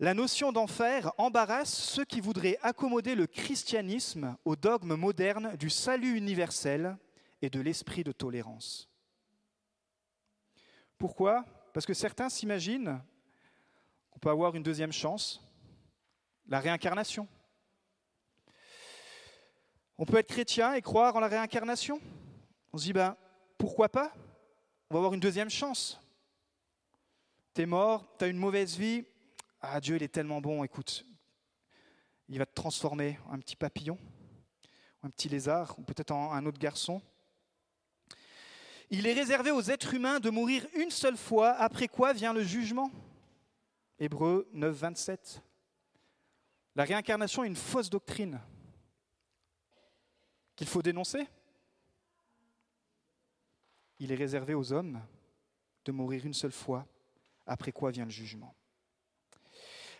la 0.00 0.14
notion 0.14 0.50
d'enfer 0.50 1.12
embarrasse 1.18 1.72
ceux 1.72 2.04
qui 2.04 2.20
voudraient 2.20 2.58
accommoder 2.62 3.14
le 3.14 3.28
christianisme 3.28 4.36
au 4.44 4.56
dogme 4.56 4.96
moderne 4.96 5.56
du 5.56 5.70
salut 5.70 6.16
universel 6.16 6.98
et 7.40 7.50
de 7.50 7.60
l'esprit 7.60 8.02
de 8.02 8.10
tolérance. 8.10 8.91
Pourquoi? 11.02 11.44
Parce 11.72 11.84
que 11.84 11.94
certains 11.94 12.28
s'imaginent 12.28 13.02
qu'on 14.12 14.20
peut 14.20 14.30
avoir 14.30 14.54
une 14.54 14.62
deuxième 14.62 14.92
chance, 14.92 15.44
la 16.46 16.60
réincarnation. 16.60 17.26
On 19.98 20.04
peut 20.04 20.18
être 20.18 20.28
chrétien 20.28 20.74
et 20.74 20.80
croire 20.80 21.16
en 21.16 21.18
la 21.18 21.26
réincarnation. 21.26 22.00
On 22.72 22.78
se 22.78 22.84
dit, 22.84 22.92
ben, 22.92 23.16
pourquoi 23.58 23.88
pas? 23.88 24.12
On 24.90 24.94
va 24.94 24.98
avoir 24.98 25.12
une 25.12 25.18
deuxième 25.18 25.50
chance. 25.50 26.00
T'es 27.52 27.66
mort, 27.66 28.06
t'as 28.16 28.28
une 28.28 28.38
mauvaise 28.38 28.76
vie. 28.76 29.04
Ah, 29.60 29.80
Dieu, 29.80 29.96
il 29.96 30.04
est 30.04 30.14
tellement 30.14 30.40
bon, 30.40 30.62
écoute. 30.62 31.04
Il 32.28 32.38
va 32.38 32.46
te 32.46 32.54
transformer 32.54 33.18
en 33.26 33.32
un 33.32 33.38
petit 33.40 33.56
papillon, 33.56 33.98
un 35.02 35.10
petit 35.10 35.28
lézard, 35.28 35.76
ou 35.80 35.82
peut-être 35.82 36.12
en 36.12 36.32
un 36.32 36.46
autre 36.46 36.60
garçon. 36.60 37.02
Il 38.94 39.06
est 39.06 39.14
réservé 39.14 39.50
aux 39.50 39.62
êtres 39.62 39.94
humains 39.94 40.20
de 40.20 40.28
mourir 40.28 40.66
une 40.74 40.90
seule 40.90 41.16
fois, 41.16 41.52
après 41.52 41.88
quoi 41.88 42.12
vient 42.12 42.34
le 42.34 42.42
jugement? 42.42 42.90
Hébreu 43.98 44.46
9, 44.52 44.76
27. 44.76 45.42
La 46.76 46.84
réincarnation 46.84 47.42
est 47.42 47.46
une 47.46 47.56
fausse 47.56 47.88
doctrine 47.88 48.38
qu'il 50.54 50.66
faut 50.66 50.82
dénoncer? 50.82 51.26
Il 53.98 54.12
est 54.12 54.16
réservé 54.16 54.52
aux 54.52 54.74
hommes 54.74 55.00
de 55.86 55.92
mourir 55.92 56.26
une 56.26 56.34
seule 56.34 56.52
fois, 56.52 56.86
après 57.46 57.72
quoi 57.72 57.92
vient 57.92 58.04
le 58.04 58.10
jugement? 58.10 58.54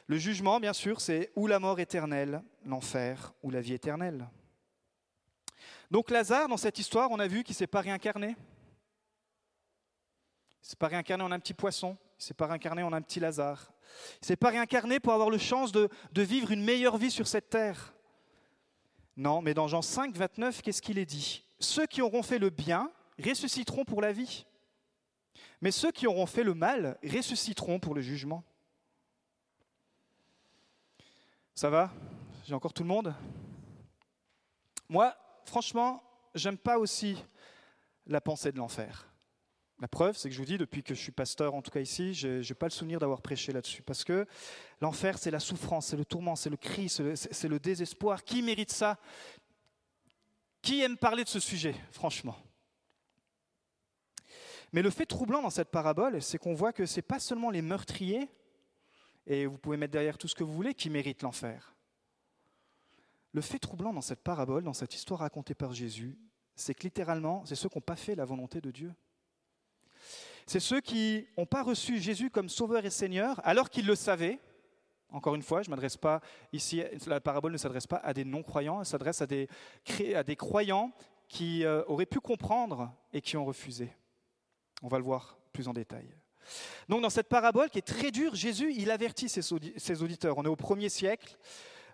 Le 0.07 0.19
jugement, 0.19 0.61
bien 0.61 0.75
sûr, 0.75 1.01
c'est 1.01 1.33
ou 1.35 1.47
la 1.47 1.59
mort 1.59 1.81
éternelle, 1.81 2.43
l'enfer, 2.67 3.33
ou 3.43 3.51
la 3.51 3.63
vie 3.63 3.73
éternelle. 3.73 4.29
Donc 5.91 6.11
Lazare, 6.11 6.49
dans 6.49 6.59
cette 6.59 6.79
histoire, 6.79 7.11
on 7.11 7.19
a 7.21 7.27
vu 7.27 7.43
qu'il 7.43 7.55
ne 7.55 7.57
s'est 7.57 7.67
pas 7.67 7.81
réincarné. 7.81 8.37
Il 10.63 10.69
s'est 10.69 10.77
pas 10.77 10.89
réincarné 10.89 11.25
en 11.25 11.33
un 11.33 11.41
petit 11.41 11.55
poisson, 11.55 11.97
il 12.19 12.25
s'est 12.25 12.35
pas 12.35 12.47
réincarné 12.47 12.83
en 12.83 12.93
un 12.93 13.03
petit 13.03 13.21
Lazare. 13.21 13.73
Il 14.23 14.27
s'est 14.27 14.37
pas 14.37 14.51
réincarné 14.51 15.01
pour 15.01 15.13
avoir 15.13 15.29
le 15.29 15.39
chance 15.39 15.73
de, 15.73 15.89
de, 16.13 16.23
vivre 16.23 16.51
une 16.51 16.65
meilleure 16.65 16.97
vie 16.97 17.11
sur 17.11 17.27
cette 17.27 17.51
terre. 17.51 17.95
Non, 19.17 19.43
mais 19.43 19.55
dans 19.55 19.69
Jean 19.69 19.83
5, 19.83 20.17
29, 20.17 20.63
qu'est-ce 20.63 20.81
qu'il 20.81 20.99
est 20.99 21.07
dit? 21.07 21.45
Ceux 21.59 21.87
qui 21.87 22.01
auront 22.01 22.23
fait 22.23 22.39
le 22.39 22.51
bien 22.51 22.91
ressusciteront 23.23 23.85
pour 23.85 24.01
la 24.01 24.13
vie. 24.13 24.47
Mais 25.61 25.71
ceux 25.71 25.93
qui 25.93 26.07
auront 26.07 26.27
fait 26.27 26.43
le 26.43 26.55
mal 26.55 26.99
ressusciteront 27.05 27.79
pour 27.79 27.95
le 27.95 28.01
jugement. 28.01 28.43
Ça 31.55 31.69
va? 31.71 31.93
J'ai 32.45 32.55
encore 32.55 32.73
tout 32.73 32.83
le 32.83 32.89
monde? 32.89 33.15
Moi, 34.89 35.15
franchement, 35.45 36.03
j'aime 36.35 36.59
pas 36.59 36.79
aussi 36.79 37.23
la 38.07 38.21
pensée 38.21 38.51
de 38.51 38.59
l'enfer. 38.59 39.12
La 39.83 39.89
preuve, 39.89 40.17
c'est 40.17 40.29
que 40.29 40.35
je 40.35 40.39
vous 40.39 40.47
dis, 40.47 40.59
depuis 40.59 40.85
que 40.85 40.95
je 40.95 41.01
suis 41.01 41.11
pasteur, 41.11 41.57
en 41.57 41.61
tout 41.61 41.73
cas 41.73 41.81
ici, 41.81 42.15
je 42.15 42.49
n'ai 42.49 42.55
pas 42.55 42.67
le 42.67 42.71
souvenir 42.71 43.01
d'avoir 43.01 43.21
prêché 43.21 43.53
là-dessus. 43.53 43.83
Parce 43.83 44.05
que 44.05 44.29
l'enfer, 44.81 45.19
c'est 45.19 45.33
la 45.33 45.41
souffrance, 45.41 45.89
c'est 45.89 45.97
le 45.97 46.05
tourment, 46.05 46.37
c'est 46.37 46.51
le 46.51 46.57
cri, 46.57 46.89
c'est 46.89 47.03
le, 47.03 47.49
le 47.49 47.59
désespoir. 47.59 48.23
Qui 48.23 48.43
mérite 48.43 48.71
ça? 48.71 48.97
Qui 50.63 50.83
aime 50.83 50.97
parler 50.97 51.25
de 51.25 51.29
ce 51.29 51.41
sujet, 51.41 51.75
franchement? 51.91 52.39
Mais 54.73 54.83
le 54.83 54.91
fait 54.91 55.05
troublant 55.05 55.43
dans 55.43 55.51
cette 55.51 55.73
parabole, 55.73 56.23
c'est 56.23 56.39
qu'on 56.39 56.55
voit 56.55 56.73
que 56.73 56.87
ce 56.87 56.99
n'est 56.99 57.03
pas 57.03 57.19
seulement 57.19 57.51
les 57.51 57.61
meurtriers, 57.61 58.29
et 59.27 59.47
vous 59.47 59.59
pouvez 59.59 59.77
mettre 59.77 59.95
derrière 59.95 60.17
tout 60.17 60.29
ce 60.29 60.37
que 60.37 60.45
vous 60.45 60.55
voulez, 60.55 60.75
qui 60.75 60.91
méritent 60.91 61.23
l'enfer. 61.23 61.75
Le 63.33 63.41
fait 63.41 63.59
troublant 63.59 63.93
dans 63.93 64.01
cette 64.01 64.23
parabole, 64.23 64.63
dans 64.63 64.75
cette 64.75 64.95
histoire 64.95 65.19
racontée 65.19 65.57
par 65.57 65.73
Jésus, 65.75 66.17
c'est 66.55 66.73
que 66.73 66.85
littéralement, 66.85 67.45
c'est 67.47 67.57
ceux 67.57 67.69
qui 67.69 67.79
n'ont 67.79 67.83
pas 67.83 67.97
fait 67.97 68.15
la 68.15 68.25
volonté 68.25 68.61
de 68.61 68.71
Dieu. 68.71 68.95
C'est 70.47 70.61
ceux 70.61 70.81
qui 70.81 71.27
n'ont 71.37 71.47
pas 71.47 71.63
reçu 71.63 71.99
Jésus 71.99 72.31
comme 72.31 72.49
sauveur 72.49 72.85
et 72.85 72.91
Seigneur, 72.91 73.41
alors 73.45 73.71
qu'ils 73.71 73.87
le 73.87 73.95
savaient. 73.95 74.41
Encore 75.11 75.35
une 75.35 75.43
fois, 75.43 75.63
je 75.63 75.71
m'adresse 75.71 75.97
pas 75.97 76.21
ici, 76.53 76.83
la 77.07 77.21
parabole 77.21 77.53
ne 77.53 77.59
s'adresse 77.59 77.87
pas 77.87 77.99
à 77.99 78.15
des 78.15 78.25
non-croyants, 78.25 78.81
elle 78.81 78.87
s'adresse 78.87 79.21
à 79.21 79.27
des, 79.27 79.49
à 80.15 80.23
des 80.25 80.37
croyants 80.37 80.91
qui 81.29 81.65
euh, 81.65 81.83
auraient 81.87 82.07
pu 82.07 82.21
comprendre 82.21 82.91
et 83.13 83.21
qui 83.21 83.37
ont 83.37 83.45
refusé. 83.45 83.91
On 84.83 84.89
va 84.89 84.99
le 84.99 85.05
voir 85.05 85.39
plus 85.53 85.69
en 85.69 85.73
détail. 85.73 86.09
Donc 86.89 87.03
dans 87.03 87.11
cette 87.11 87.29
parabole 87.29 87.71
qui 87.71 87.79
est 87.79 87.87
très 87.87 88.11
dure, 88.11 88.35
Jésus, 88.35 88.73
il 88.75 88.91
avertit 88.91 89.29
ses 89.29 90.03
auditeurs. 90.03 90.39
On 90.39 90.45
est 90.45 90.49
au 90.49 90.57
premier 90.57 90.89
siècle, 90.89 91.37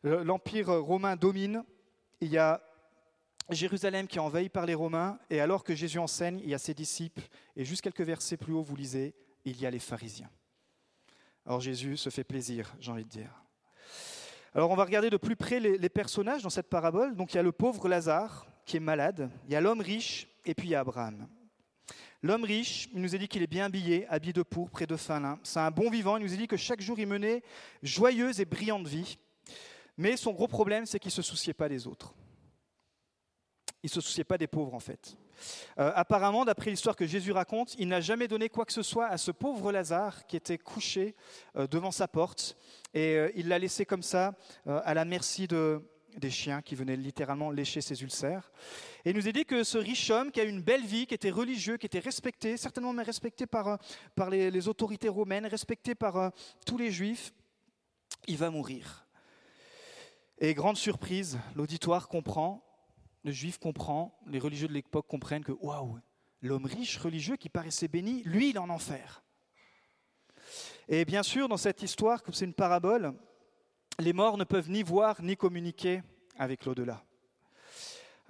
l'Empire 0.02 0.70
romain 0.70 1.16
domine, 1.16 1.64
il 2.20 2.30
y 2.30 2.38
a 2.38 2.62
Jérusalem 3.50 4.06
qui 4.06 4.18
est 4.18 4.20
envahie 4.20 4.48
par 4.48 4.66
les 4.66 4.74
Romains, 4.74 5.18
et 5.30 5.40
alors 5.40 5.64
que 5.64 5.74
Jésus 5.74 5.98
enseigne, 5.98 6.40
il 6.40 6.50
y 6.50 6.54
a 6.54 6.58
ses 6.58 6.74
disciples, 6.74 7.22
et 7.56 7.64
juste 7.64 7.82
quelques 7.82 8.02
versets 8.02 8.36
plus 8.36 8.52
haut, 8.52 8.62
vous 8.62 8.76
lisez, 8.76 9.14
il 9.44 9.60
y 9.60 9.66
a 9.66 9.70
les 9.70 9.78
pharisiens. 9.78 10.30
Alors 11.46 11.60
Jésus 11.60 11.96
se 11.96 12.10
fait 12.10 12.24
plaisir, 12.24 12.74
j'ai 12.78 12.92
envie 12.92 13.04
de 13.04 13.08
dire. 13.08 13.30
Alors 14.54 14.70
on 14.70 14.76
va 14.76 14.84
regarder 14.84 15.08
de 15.08 15.16
plus 15.16 15.36
près 15.36 15.60
les, 15.60 15.88
personnages 15.88 16.42
dans 16.42 16.50
cette 16.50 16.68
parabole. 16.68 17.16
Donc 17.16 17.32
il 17.32 17.36
y 17.36 17.40
a 17.40 17.42
le 17.42 17.52
pauvre 17.52 17.88
Lazare 17.88 18.46
qui 18.66 18.76
est 18.76 18.80
malade, 18.80 19.30
il 19.46 19.52
y 19.52 19.56
a 19.56 19.60
l'homme 19.60 19.80
riche, 19.80 20.28
et 20.44 20.54
puis 20.54 20.68
il 20.68 20.70
y 20.72 20.74
a 20.74 20.80
Abraham. 20.80 21.26
L'homme 22.22 22.44
riche, 22.44 22.88
il 22.92 23.00
nous 23.00 23.14
a 23.14 23.18
dit 23.18 23.28
qu'il 23.28 23.42
est 23.42 23.46
bien 23.46 23.66
habillé, 23.66 24.06
habillé 24.08 24.32
de 24.32 24.42
pourpre 24.42 24.82
et 24.82 24.86
de 24.86 24.96
fin 24.96 25.20
lin. 25.20 25.38
C'est 25.44 25.60
un 25.60 25.70
bon 25.70 25.88
vivant. 25.88 26.16
Il 26.16 26.24
nous 26.24 26.34
a 26.34 26.36
dit 26.36 26.48
que 26.48 26.56
chaque 26.56 26.80
jour, 26.80 26.98
il 26.98 27.06
menait 27.06 27.42
joyeuse 27.82 28.40
et 28.40 28.44
brillante 28.44 28.88
vie. 28.88 29.18
Mais 29.96 30.16
son 30.16 30.32
gros 30.32 30.48
problème, 30.48 30.84
c'est 30.84 30.98
qu'il 30.98 31.10
ne 31.10 31.12
se 31.12 31.22
souciait 31.22 31.54
pas 31.54 31.68
des 31.68 31.86
autres. 31.86 32.12
Il 33.88 33.96
ne 33.96 34.02
se 34.02 34.06
souciait 34.06 34.24
pas 34.24 34.36
des 34.36 34.46
pauvres, 34.46 34.74
en 34.74 34.80
fait. 34.80 35.16
Euh, 35.78 35.90
apparemment, 35.94 36.44
d'après 36.44 36.68
l'histoire 36.68 36.94
que 36.94 37.06
Jésus 37.06 37.32
raconte, 37.32 37.74
il 37.78 37.88
n'a 37.88 38.02
jamais 38.02 38.28
donné 38.28 38.50
quoi 38.50 38.66
que 38.66 38.72
ce 38.74 38.82
soit 38.82 39.06
à 39.06 39.16
ce 39.16 39.30
pauvre 39.30 39.72
Lazare 39.72 40.26
qui 40.26 40.36
était 40.36 40.58
couché 40.58 41.14
euh, 41.56 41.66
devant 41.66 41.90
sa 41.90 42.06
porte. 42.06 42.58
Et 42.92 43.14
euh, 43.14 43.30
il 43.34 43.48
l'a 43.48 43.58
laissé 43.58 43.86
comme 43.86 44.02
ça, 44.02 44.34
à 44.66 44.92
la 44.92 45.06
merci 45.06 45.48
de, 45.48 45.80
des 46.18 46.28
chiens 46.28 46.60
qui 46.60 46.74
venaient 46.74 46.96
littéralement 46.96 47.50
lécher 47.50 47.80
ses 47.80 48.02
ulcères. 48.02 48.52
Et 49.06 49.10
il 49.10 49.16
nous 49.16 49.26
est 49.26 49.32
dit 49.32 49.46
que 49.46 49.64
ce 49.64 49.78
riche 49.78 50.10
homme 50.10 50.30
qui 50.30 50.42
a 50.42 50.44
une 50.44 50.60
belle 50.60 50.84
vie, 50.84 51.06
qui 51.06 51.14
était 51.14 51.30
religieux, 51.30 51.78
qui 51.78 51.86
était 51.86 51.98
respecté, 51.98 52.58
certainement 52.58 52.92
mais 52.92 53.04
respecté 53.04 53.46
par, 53.46 53.78
par 54.14 54.28
les, 54.28 54.68
autorités 54.68 55.08
romaines, 55.08 55.46
respecté 55.46 55.94
par 55.94 56.30
tous 56.66 56.76
les 56.76 56.90
juifs, 56.90 57.32
il 58.26 58.36
va 58.36 58.50
mourir. 58.50 59.06
Et 60.40 60.52
grande 60.52 60.76
surprise, 60.76 61.38
l'auditoire 61.56 62.06
comprend, 62.06 62.67
le 63.28 63.34
juif 63.34 63.58
comprend, 63.58 64.18
les 64.26 64.38
religieux 64.38 64.68
de 64.68 64.72
l'époque 64.72 65.06
comprennent 65.06 65.44
que 65.44 65.52
waouh, 65.52 65.98
l'homme 66.40 66.64
riche, 66.64 66.96
religieux, 66.96 67.36
qui 67.36 67.50
paraissait 67.50 67.86
béni, 67.86 68.22
lui, 68.22 68.48
il 68.50 68.56
est 68.56 68.58
en 68.58 68.70
enfer. 68.70 69.22
Et 70.88 71.04
bien 71.04 71.22
sûr, 71.22 71.46
dans 71.46 71.58
cette 71.58 71.82
histoire, 71.82 72.22
comme 72.22 72.32
c'est 72.32 72.46
une 72.46 72.54
parabole, 72.54 73.12
les 73.98 74.14
morts 74.14 74.38
ne 74.38 74.44
peuvent 74.44 74.70
ni 74.70 74.82
voir 74.82 75.20
ni 75.20 75.36
communiquer 75.36 76.02
avec 76.38 76.64
l'au-delà. 76.64 77.04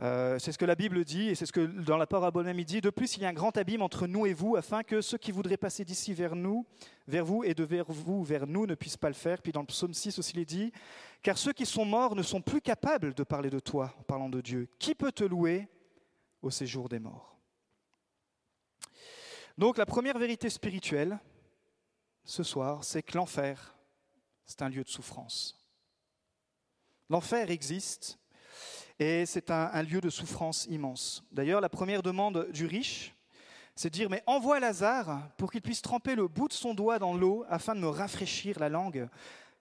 Euh, 0.01 0.39
c'est 0.39 0.53
ce 0.53 0.59
que 0.59 0.65
la 0.65 0.77
Bible 0.77 1.05
dit 1.05 1.29
et 1.29 1.35
c'est 1.35 1.45
ce 1.45 1.51
que 1.51 1.61
dans 1.61 1.97
la 1.97 2.07
parabole 2.07 2.45
même 2.45 2.59
il 2.59 2.65
dit. 2.65 2.81
De 2.81 2.91
plus, 2.91 3.17
il 3.17 3.23
y 3.23 3.27
a 3.27 3.29
un 3.29 3.33
grand 3.33 3.57
abîme 3.57 3.83
entre 3.83 4.07
nous 4.07 4.27
et 4.27 4.33
vous, 4.33 4.55
afin 4.55 4.85
que 4.85 5.01
ceux 5.01 5.19
qui 5.19 5.33
voudraient 5.33 5.57
passer 5.57 5.85
d'ici 5.85 6.15
vers 6.15 6.37
nous, 6.37 6.65
vers 7.09 7.25
vous 7.25 7.43
et 7.43 7.53
de 7.53 7.65
vers 7.65 7.91
vous 7.91 8.23
vers 8.23 8.47
nous 8.47 8.67
ne 8.67 8.77
puissent 8.77 8.97
pas 8.97 9.09
le 9.09 9.15
faire. 9.15 9.43
Puis 9.43 9.51
dans 9.51 9.61
le 9.61 9.67
psaume 9.67 9.93
6 9.93 10.19
aussi, 10.19 10.33
il 10.35 10.41
est 10.41 10.45
dit 10.45 10.73
Car 11.23 11.37
ceux 11.37 11.53
qui 11.53 11.67
sont 11.67 11.85
morts 11.85 12.15
ne 12.15 12.23
sont 12.23 12.41
plus 12.41 12.61
capables 12.61 13.13
de 13.13 13.25
parler 13.25 13.51
de 13.51 13.59
toi 13.59 13.93
en 13.99 14.03
parlant 14.05 14.29
de 14.29 14.41
Dieu. 14.41 14.69
Qui 14.79 14.95
peut 14.95 15.13
te 15.13 15.25
louer 15.25 15.69
au 16.43 16.51
séjour 16.51 16.89
des 16.89 17.01
morts? 17.01 17.37
Donc 19.57 19.79
la 19.79 19.87
première 19.87 20.19
vérité 20.19 20.49
spirituelle 20.49 21.19
ce 22.25 22.45
soir, 22.45 22.85
c'est 22.85 23.03
que 23.03 23.17
l'enfer, 23.17 23.75
c'est 24.47 24.63
un 24.63 24.69
lieu 24.69 24.85
de 24.85 24.89
souffrance. 24.89 25.59
L'enfer 27.11 27.51
existe 27.51 28.19
et 28.99 29.27
c'est 29.27 29.51
un, 29.51 29.83
lieu 29.83 30.01
de 30.01 30.11
souffrance 30.11 30.67
immense. 30.69 31.23
D'ailleurs, 31.31 31.61
la 31.61 31.69
première 31.69 32.03
demande 32.03 32.49
du 32.53 32.67
riche, 32.67 33.15
c'est 33.77 33.91
de 33.91 33.95
dire, 33.95 34.11
mais 34.11 34.23
envoie 34.27 34.59
Lazare 34.59 35.29
pour 35.37 35.53
qu'il 35.53 35.63
puisse 35.63 35.83
tremper 35.83 36.17
le 36.17 36.27
bout 36.27 36.49
de 36.49 36.53
son 36.53 36.75
doigt 36.75 36.99
dans 36.99 37.15
l'eau 37.15 37.45
afin 37.49 37.77
de 37.77 37.81
me 37.81 37.89
rafraîchir 37.89 38.59
la 38.59 38.69
langue, 38.69 39.09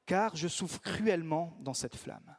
car 0.07 0.35
je 0.35 0.47
souffre 0.47 0.79
cruellement 0.81 1.55
dans 1.59 1.75
cette 1.75 1.95
flamme. 1.95 2.35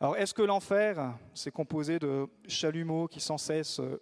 Alors, 0.00 0.16
est-ce 0.16 0.34
que 0.34 0.42
l'enfer, 0.42 1.16
c'est 1.34 1.50
composé 1.50 1.98
de 1.98 2.28
chalumeaux 2.46 3.08
qui 3.08 3.20
sans 3.20 3.38
cesse... 3.38 3.80
Euh, 3.80 4.00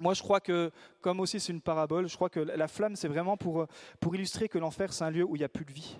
moi, 0.00 0.14
je 0.14 0.22
crois 0.22 0.38
que, 0.40 0.70
comme 1.00 1.18
aussi 1.18 1.40
c'est 1.40 1.52
une 1.52 1.60
parabole, 1.60 2.08
je 2.08 2.14
crois 2.14 2.30
que 2.30 2.38
la 2.38 2.68
flamme, 2.68 2.94
c'est 2.94 3.08
vraiment 3.08 3.36
pour, 3.36 3.66
pour 3.98 4.14
illustrer 4.14 4.48
que 4.48 4.56
l'enfer, 4.56 4.92
c'est 4.92 5.02
un 5.02 5.10
lieu 5.10 5.24
où 5.24 5.34
il 5.34 5.40
n'y 5.40 5.44
a 5.44 5.48
plus 5.48 5.64
de 5.64 5.72
vie. 5.72 5.98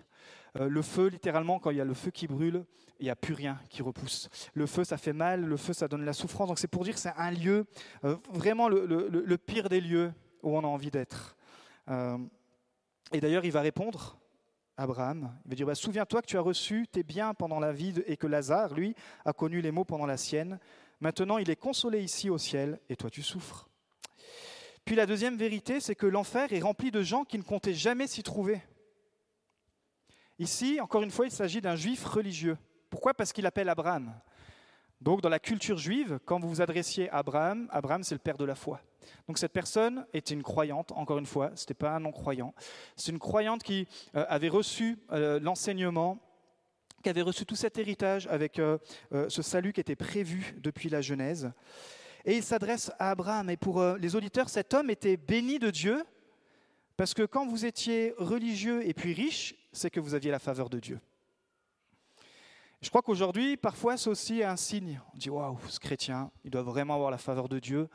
Euh, 0.57 0.69
le 0.69 0.83
feu, 0.83 1.09
littéralement, 1.09 1.59
quand 1.59 1.71
il 1.71 1.77
y 1.77 1.81
a 1.81 1.85
le 1.85 1.95
feu 1.95 2.11
qui 2.11 2.27
brûle, 2.27 2.65
il 3.01 3.05
n'y 3.05 3.11
a 3.11 3.17
plus 3.17 3.35
rien 3.35 3.59
qui 3.71 3.83
repousse. 3.83 4.29
Le 4.55 4.67
feu, 4.67 4.85
ça 4.85 4.97
fait 4.97 5.13
mal, 5.13 5.45
le 5.45 5.57
feu, 5.57 5.73
ça 5.73 5.89
donne 5.89 6.05
la 6.05 6.13
souffrance. 6.13 6.49
Donc 6.49 6.59
c'est 6.59 6.69
pour 6.69 6.85
dire 6.85 6.95
que 6.95 7.01
c'est 7.01 7.13
un 7.17 7.31
lieu, 7.31 7.67
euh, 8.05 8.17
vraiment 8.31 8.69
le, 8.69 9.37
pire 9.37 9.69
des 9.69 9.81
lieux 9.81 10.13
où 10.43 10.57
on 10.57 10.61
a 10.61 10.67
envie 10.67 10.91
d'être. 10.91 11.37
Euh, 11.89 12.19
et 13.13 13.21
d'ailleurs, 13.21 13.45
il 13.45 13.53
va 13.53 13.61
répondre, 13.61 14.19
Abraham, 14.77 15.33
il 15.45 15.51
va 15.51 15.55
dire, 15.55 15.67
bah, 15.67 15.75
souviens-toi 15.75 16.23
que 16.23 16.27
tu 16.27 16.37
as 16.37 16.41
reçu 16.41 16.87
tes 16.91 17.03
biens 17.03 17.35
pendant 17.35 17.61
la 17.61 17.73
vie 17.73 17.95
et 18.07 18.17
que 18.17 18.27
Lazare, 18.27 18.75
lui, 18.75 18.95
a 19.25 19.33
connu 19.33 19.61
les 19.61 19.71
maux 19.71 19.85
pendant 19.85 20.07
la 20.07 20.17
sienne. 20.17 20.59
Maintenant, 21.01 21.39
il 21.39 21.51
est 21.51 21.57
consolé 21.57 22.03
ici 22.03 22.31
au 22.31 22.39
ciel 22.39 22.81
et 22.89 22.97
toi 22.97 23.11
tu 23.11 23.23
souffres. 23.23 23.69
Puis 24.85 24.97
la 24.97 25.07
deuxième 25.07 25.37
vérité, 25.37 25.81
c'est 25.81 25.95
que 25.95 26.07
l'enfer 26.07 26.53
est 26.53 26.61
rempli 26.61 26.91
de 26.91 27.03
gens 27.03 27.25
qui 27.25 27.39
ne 27.39 27.43
comptaient 27.43 27.75
jamais 27.75 28.07
s'y 28.07 28.23
trouver. 28.23 28.61
Ici, 30.39 30.81
encore 30.81 31.03
une 31.03 31.11
fois, 31.11 31.27
il 31.27 31.33
s'agit 31.33 31.61
d'un 31.61 31.75
juif 31.75 32.05
religieux. 32.05 32.57
Pourquoi? 32.91 33.13
Parce 33.13 33.33
qu'il 33.33 33.47
appelle 33.47 33.69
Abraham. 33.69 34.15
Donc, 35.01 35.21
dans 35.21 35.29
la 35.29 35.39
culture 35.39 35.79
juive, 35.79 36.19
quand 36.25 36.41
vous 36.41 36.49
vous 36.49 36.61
adressiez 36.61 37.09
à 37.11 37.19
Abraham, 37.19 37.69
Abraham, 37.71 38.03
c'est 38.03 38.15
le 38.15 38.21
père 38.21 38.37
de 38.37 38.45
la 38.45 38.55
foi. 38.55 38.81
Donc, 39.27 39.39
cette 39.39 39.53
personne 39.53 40.07
était 40.13 40.35
une 40.35 40.43
croyante, 40.43 40.93
encore 40.93 41.19
une 41.19 41.27
fois, 41.27 41.53
ce 41.55 41.63
n'était 41.63 41.75
pas 41.75 41.91
un 41.91 42.01
non-croyant. 42.01 42.53
C'est 42.97 43.13
une 43.13 43.19
croyante 43.19 43.63
qui 43.63 43.87
euh, 44.17 44.25
avait 44.29 44.49
reçu 44.49 44.99
euh, 45.13 45.39
l'enseignement, 45.41 46.19
qui 47.03 47.11
avait 47.11 47.23
reçu 47.23 47.47
tout 47.47 47.55
cet 47.55 47.79
héritage 47.79 48.27
avec 48.27 48.59
euh, 48.59 48.79
ce 49.29 49.43
salut 49.43 49.73
qui 49.73 49.81
était 49.81 49.97
prévu 49.97 50.57
depuis 50.59 50.89
la 50.89 51.01
Genèse. 51.01 51.53
Et 52.25 52.37
il 52.37 52.43
s'adresse 52.43 52.91
à 52.99 53.11
Abraham. 53.11 53.51
Et 53.51 53.57
pour 53.57 53.83
les 53.83 54.17
auditeurs, 54.17 54.49
cet 54.49 54.75
homme 54.75 54.91
était 54.91 55.17
béni 55.17 55.61
de 55.61 55.71
Dieu, 55.71 56.05
parce 56.97 57.15
que 57.15 57.23
quand 57.23 57.47
vous 57.47 57.65
étiez 57.65 58.15
religieux 58.19 58.87
et 58.87 58.93
puis 58.93 59.15
riche, 59.15 59.55
c'est 59.73 59.91
que 59.91 60.01
vous 60.01 60.15
aviez 60.15 60.31
la 60.31 60.39
faveur 60.39 60.69
de 60.71 60.79
Dieu. 60.79 61.01
Je 62.81 62.89
crois 62.91 63.03
qu'aujourd'hui, 63.03 63.57
parfois, 63.57 63.97
c'est 63.97 64.11
aussi 64.11 64.43
un 64.43 64.57
signe. 64.57 65.01
On 65.13 65.19
dit 65.19 65.31
waouh, 65.31 65.59
ce 65.69 65.81
chrétien, 65.81 66.31
il 66.45 66.51
doit 66.51 66.63
vraiment 66.63 66.95
avoir 66.95 67.11
la 67.11 67.19
faveur 67.19 67.49
de 67.49 67.59
Dieu 67.59 67.89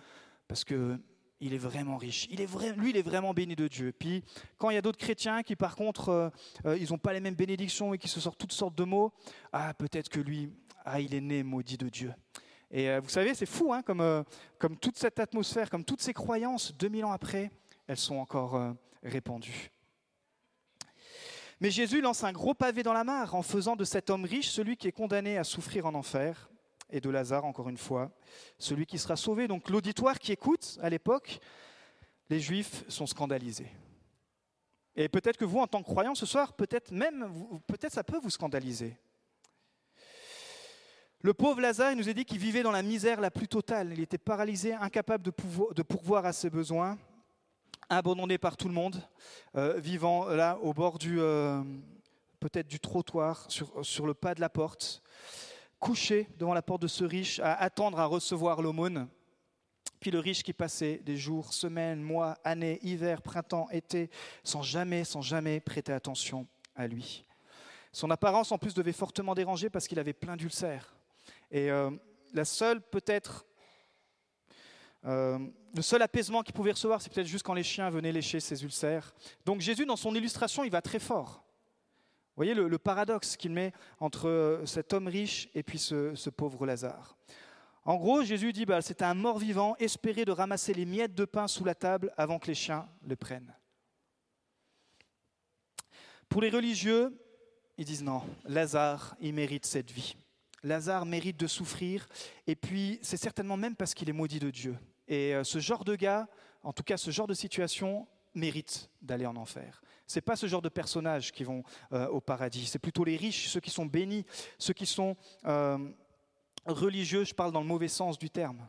parce 0.47 0.63
que 0.63 0.99
il 1.43 1.53
est 1.53 1.57
vraiment 1.57 1.97
riche. 1.97 2.27
Il 2.31 2.39
est 2.39 2.45
vrai, 2.45 2.71
lui, 2.71 2.91
il 2.91 2.97
est 2.97 3.01
vraiment 3.01 3.33
béni 3.33 3.55
de 3.55 3.67
Dieu. 3.67 3.91
Puis, 3.91 4.23
quand 4.57 4.69
il 4.69 4.75
y 4.75 4.77
a 4.77 4.81
d'autres 4.81 4.97
chrétiens 4.97 5.43
qui, 5.43 5.57
par 5.57 5.75
contre, 5.75 6.09
euh, 6.09 6.29
euh, 6.65 6.77
ils 6.77 6.89
n'ont 6.91 6.97
pas 6.97 7.11
les 7.11 7.19
mêmes 7.19 7.35
bénédictions 7.35 7.93
et 7.93 7.97
qui 7.97 8.07
se 8.07 8.21
sortent 8.21 8.37
toutes 8.37 8.53
sortes 8.53 8.75
de 8.75 8.85
mots, 8.85 9.11
ah, 9.51 9.73
peut-être 9.73 10.07
que 10.07 10.21
lui, 10.21 10.49
ah, 10.85 11.01
il 11.01 11.13
est 11.13 11.21
né 11.21 11.43
maudit 11.43 11.77
de 11.77 11.89
Dieu. 11.89 12.13
Et 12.71 12.89
euh, 12.89 13.01
vous 13.01 13.09
savez, 13.09 13.35
c'est 13.35 13.45
fou, 13.45 13.73
hein, 13.73 13.81
comme, 13.81 14.23
comme 14.57 14.77
toute 14.77 14.97
cette 14.97 15.19
atmosphère, 15.19 15.69
comme 15.69 15.83
toutes 15.83 16.01
ces 16.01 16.13
croyances, 16.13 16.73
2000 16.77 17.05
ans 17.05 17.11
après, 17.11 17.51
elles 17.87 17.97
sont 17.97 18.15
encore 18.15 18.73
répandues. 19.03 19.72
Mais 21.63 21.71
Jésus 21.71 22.01
lance 22.01 22.25
un 22.25 22.33
gros 22.33 22.53
pavé 22.53 22.83
dans 22.83 22.91
la 22.91 23.05
mare 23.05 23.35
en 23.35 23.41
faisant 23.41 23.77
de 23.77 23.85
cet 23.85 24.09
homme 24.09 24.25
riche 24.25 24.49
celui 24.49 24.75
qui 24.75 24.89
est 24.89 24.91
condamné 24.91 25.37
à 25.37 25.45
souffrir 25.45 25.85
en 25.85 25.93
enfer, 25.93 26.49
et 26.89 26.99
de 26.99 27.09
Lazare, 27.09 27.45
encore 27.45 27.69
une 27.69 27.77
fois, 27.77 28.11
celui 28.59 28.85
qui 28.85 28.99
sera 28.99 29.15
sauvé. 29.15 29.47
Donc 29.47 29.69
l'auditoire 29.69 30.19
qui 30.19 30.33
écoute 30.33 30.77
à 30.81 30.89
l'époque, 30.89 31.39
les 32.29 32.41
Juifs 32.41 32.83
sont 32.89 33.05
scandalisés. 33.05 33.71
Et 34.97 35.07
peut-être 35.07 35.37
que 35.37 35.45
vous, 35.45 35.59
en 35.59 35.67
tant 35.67 35.81
que 35.81 35.87
croyant 35.87 36.15
ce 36.15 36.25
soir, 36.25 36.51
peut-être 36.51 36.91
même, 36.91 37.31
peut-être 37.65 37.93
ça 37.93 38.03
peut 38.03 38.19
vous 38.21 38.29
scandaliser. 38.29 38.97
Le 41.21 41.33
pauvre 41.33 41.61
Lazare, 41.61 41.93
il 41.93 41.97
nous 41.97 42.09
a 42.09 42.13
dit 42.13 42.25
qu'il 42.25 42.39
vivait 42.39 42.63
dans 42.63 42.71
la 42.71 42.83
misère 42.83 43.21
la 43.21 43.31
plus 43.31 43.47
totale. 43.47 43.93
Il 43.93 44.01
était 44.01 44.17
paralysé, 44.17 44.73
incapable 44.73 45.23
de, 45.23 45.31
de 45.73 45.81
pourvoir 45.81 46.25
à 46.25 46.33
ses 46.33 46.49
besoins 46.49 46.97
abandonné 47.89 48.37
par 48.37 48.57
tout 48.57 48.67
le 48.67 48.73
monde, 48.73 49.01
euh, 49.55 49.79
vivant 49.79 50.27
là 50.27 50.57
au 50.61 50.73
bord 50.73 50.97
du 50.97 51.19
euh, 51.19 51.61
peut-être 52.39 52.67
du 52.67 52.79
trottoir, 52.79 53.45
sur, 53.49 53.85
sur, 53.85 54.05
le 54.05 54.13
pas 54.13 54.35
de 54.35 54.41
la 54.41 54.49
porte, 54.49 55.01
couché 55.79 56.27
devant 56.37 56.53
la 56.53 56.61
porte 56.61 56.81
de 56.81 56.87
ce 56.87 57.03
riche, 57.03 57.39
à 57.39 57.53
attendre 57.53 57.99
à 57.99 58.05
recevoir 58.05 58.61
l'aumône. 58.61 59.07
Puis 59.99 60.11
le 60.11 60.19
riche 60.19 60.43
qui 60.43 60.51
passait 60.51 60.97
des 61.05 61.15
jours, 61.15 61.53
semaines, 61.53 62.01
mois, 62.01 62.37
années, 62.43 62.79
hiver, 62.83 63.21
printemps, 63.21 63.69
été, 63.71 64.09
sans 64.43 64.61
jamais, 64.61 65.05
sans 65.05 65.21
jamais 65.21 65.61
prêter 65.61 65.93
attention 65.93 66.45
à 66.75 66.87
lui. 66.87 67.25
Son 67.93 68.11
apparence 68.11 68.51
en 68.51 68.57
plus 68.57 68.73
devait 68.73 68.91
fortement 68.91 69.35
déranger 69.35 69.69
parce 69.69 69.87
qu'il 69.87 69.99
avait 69.99 70.13
plein 70.13 70.35
d'ulcères. 70.35 70.93
Et 71.51 71.71
euh, 71.71 71.91
la 72.33 72.43
seule 72.43 72.81
peut-être 72.81 73.45
euh, 75.05 75.39
le 75.75 75.81
seul 75.81 76.01
apaisement 76.01 76.43
qu'il 76.43 76.53
pouvait 76.53 76.71
recevoir, 76.71 77.01
c'est 77.01 77.11
peut-être 77.11 77.27
juste 77.27 77.45
quand 77.45 77.53
les 77.53 77.63
chiens 77.63 77.89
venaient 77.89 78.11
lécher 78.11 78.39
ses 78.39 78.63
ulcères. 78.63 79.13
Donc 79.45 79.59
Jésus, 79.61 79.85
dans 79.85 79.95
son 79.95 80.15
illustration, 80.15 80.63
il 80.63 80.71
va 80.71 80.81
très 80.81 80.99
fort. 80.99 81.43
Vous 82.35 82.37
voyez 82.37 82.53
le, 82.55 82.77
paradoxe 82.79 83.37
qu'il 83.37 83.51
met 83.51 83.73
entre 83.99 84.27
euh, 84.27 84.65
cet 84.65 84.93
homme 84.93 85.07
riche 85.07 85.49
et 85.53 85.61
puis 85.61 85.77
ce, 85.77 86.29
pauvre 86.29 86.65
Lazare. 86.65 87.15
En 87.85 87.95
gros, 87.97 88.23
Jésus 88.23 88.53
dit, 88.53 88.65
bah, 88.65 88.81
c'est 88.81 89.01
un 89.01 89.13
mort-vivant, 89.13 89.75
espérer 89.77 90.25
de 90.25 90.31
ramasser 90.31 90.73
les 90.73 90.85
miettes 90.85 91.13
de 91.13 91.25
pain 91.25 91.47
sous 91.47 91.63
la 91.63 91.75
table 91.75 92.11
avant 92.17 92.39
que 92.39 92.47
les 92.47 92.55
chiens 92.55 92.87
le 93.05 93.15
prennent. 93.15 93.53
Pour 96.29 96.41
les 96.41 96.49
religieux, 96.49 97.15
ils 97.77 97.85
disent 97.85 98.03
non, 98.03 98.23
Lazare, 98.45 99.15
il 99.19 99.33
mérite 99.33 99.65
cette 99.65 99.91
vie. 99.91 100.15
Lazare 100.63 101.05
mérite 101.05 101.37
de 101.37 101.45
souffrir, 101.45 102.07
et 102.47 102.55
puis 102.55 102.97
c'est 103.03 103.17
certainement 103.17 103.57
même 103.57 103.75
parce 103.75 103.93
qu'il 103.93 104.09
est 104.09 104.13
maudit 104.13 104.39
de 104.39 104.49
Dieu. 104.49 104.75
Et 105.13 105.35
euh, 105.35 105.43
ce 105.43 105.59
genre 105.59 105.85
de 105.85 105.95
gars, 105.95 106.27
en 106.63 106.73
tout 106.73 106.81
cas 106.81 106.97
ce 106.97 107.11
genre 107.11 107.27
de 107.27 107.35
situation, 107.35 108.07
mérite 108.33 108.89
d'aller 108.99 109.27
en 109.27 109.35
enfer. 109.35 109.83
Ce 110.07 110.17
n'est 110.17 110.23
pas 110.23 110.35
ce 110.35 110.47
genre 110.47 110.61
de 110.63 110.69
personnages 110.69 111.31
qui 111.31 111.43
vont 111.43 111.63
euh, 111.91 112.07
au 112.07 112.19
paradis, 112.19 112.65
c'est 112.65 112.79
plutôt 112.79 113.03
les 113.03 113.15
riches, 113.15 113.47
ceux 113.47 113.59
qui 113.59 113.69
sont 113.69 113.85
bénis, 113.85 114.25
ceux 114.57 114.73
qui 114.73 114.87
sont 114.87 115.15
euh, 115.45 115.77
religieux, 116.65 117.25
je 117.25 117.35
parle 117.35 117.51
dans 117.51 117.61
le 117.61 117.67
mauvais 117.67 117.87
sens 117.87 118.17
du 118.17 118.31
terme. 118.31 118.67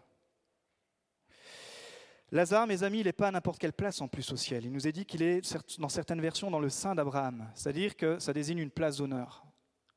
Lazare, 2.31 2.67
mes 2.67 2.83
amis, 2.83 3.01
il 3.01 3.05
n'est 3.05 3.13
pas 3.15 3.29
à 3.29 3.31
n'importe 3.31 3.59
quelle 3.59 3.73
place 3.73 4.03
en 4.03 4.09
plus 4.09 4.31
au 4.31 4.37
ciel. 4.37 4.67
Il 4.67 4.73
nous 4.73 4.87
est 4.87 4.93
dit 4.93 5.07
qu'il 5.07 5.23
est, 5.23 5.41
dans 5.79 5.89
certaines 5.89 6.21
versions, 6.21 6.51
dans 6.51 6.61
le 6.61 6.69
sein 6.69 6.95
d'Abraham, 6.95 7.49
c'est-à-dire 7.55 7.97
que 7.97 8.19
ça 8.19 8.35
désigne 8.35 8.59
une 8.59 8.71
place 8.71 8.99
d'honneur. 8.99 9.47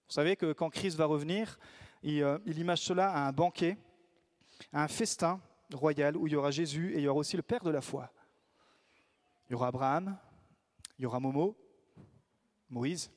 Vous 0.08 0.14
savez 0.14 0.38
que 0.38 0.54
quand 0.54 0.70
Christ 0.70 0.96
va 0.96 1.08
revenir, 1.08 1.60
il, 2.04 2.26
il 2.46 2.58
image 2.58 2.80
cela 2.80 3.12
à 3.12 3.28
un 3.28 3.34
banquet, 3.34 3.76
à 4.72 4.84
un 4.84 4.88
festin 4.88 5.42
royal 5.74 6.16
où 6.18 6.28
il 6.28 6.34
y 6.34 6.36
aura 6.36 6.52
Jésus 6.52 6.94
et 6.94 6.98
il 6.98 7.02
y 7.02 7.08
aura 7.08 7.20
aussi 7.20 7.36
le 7.36 7.44
Père 7.44 7.64
de 7.64 7.70
la 7.70 7.82
foi. 7.82 8.12
Il 9.48 9.54
y 9.54 9.56
aura 9.56 9.68
Abraham, 9.68 10.18
il 10.98 11.04
y 11.04 11.06
aura 11.06 11.20
Momo, 11.20 11.56
Moïse. 12.70 13.12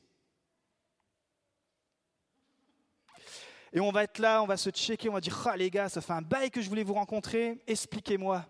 Et 3.72 3.80
on 3.80 3.90
va 3.92 4.04
être 4.04 4.18
là, 4.18 4.42
on 4.42 4.46
va 4.46 4.56
se 4.56 4.70
checker, 4.70 5.08
on 5.08 5.12
va 5.12 5.20
dire 5.20 5.46
Ah 5.46 5.56
les 5.56 5.70
gars, 5.70 5.88
ça 5.88 6.00
fait 6.00 6.12
un 6.12 6.22
bail 6.22 6.50
que 6.50 6.60
je 6.60 6.68
voulais 6.68 6.82
vous 6.82 6.94
rencontrer, 6.94 7.62
expliquez-moi. 7.66 8.46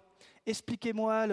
Expliquez-moi 0.46 1.26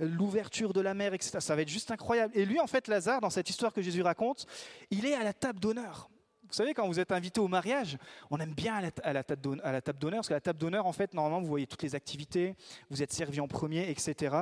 l'ouverture 0.00 0.72
de 0.72 0.80
la 0.80 0.94
mer, 0.94 1.12
etc. 1.12 1.38
Ça 1.40 1.54
va 1.54 1.62
être 1.62 1.68
juste 1.68 1.90
incroyable. 1.90 2.36
Et 2.36 2.46
lui, 2.46 2.58
en 2.58 2.66
fait, 2.66 2.88
Lazare, 2.88 3.20
dans 3.20 3.28
cette 3.28 3.50
histoire 3.50 3.74
que 3.74 3.82
Jésus 3.82 4.00
raconte, 4.00 4.46
il 4.90 5.04
est 5.04 5.14
à 5.14 5.22
la 5.22 5.34
table 5.34 5.60
d'honneur. 5.60 6.08
Vous 6.54 6.58
savez, 6.58 6.72
quand 6.72 6.86
vous 6.86 7.00
êtes 7.00 7.10
invité 7.10 7.40
au 7.40 7.48
mariage, 7.48 7.98
on 8.30 8.38
aime 8.38 8.54
bien 8.54 8.76
à 9.02 9.12
la, 9.12 9.24
table 9.24 9.42
d'honneur, 9.42 10.18
parce 10.18 10.28
que 10.28 10.34
la 10.34 10.40
table 10.40 10.60
d'honneur, 10.60 10.86
en 10.86 10.92
fait, 10.92 11.12
normalement, 11.12 11.40
vous 11.40 11.48
voyez 11.48 11.66
toutes 11.66 11.82
les 11.82 11.96
activités, 11.96 12.54
vous 12.90 13.02
êtes 13.02 13.12
servi 13.12 13.40
en 13.40 13.48
premier, 13.48 13.90
etc. 13.90 14.36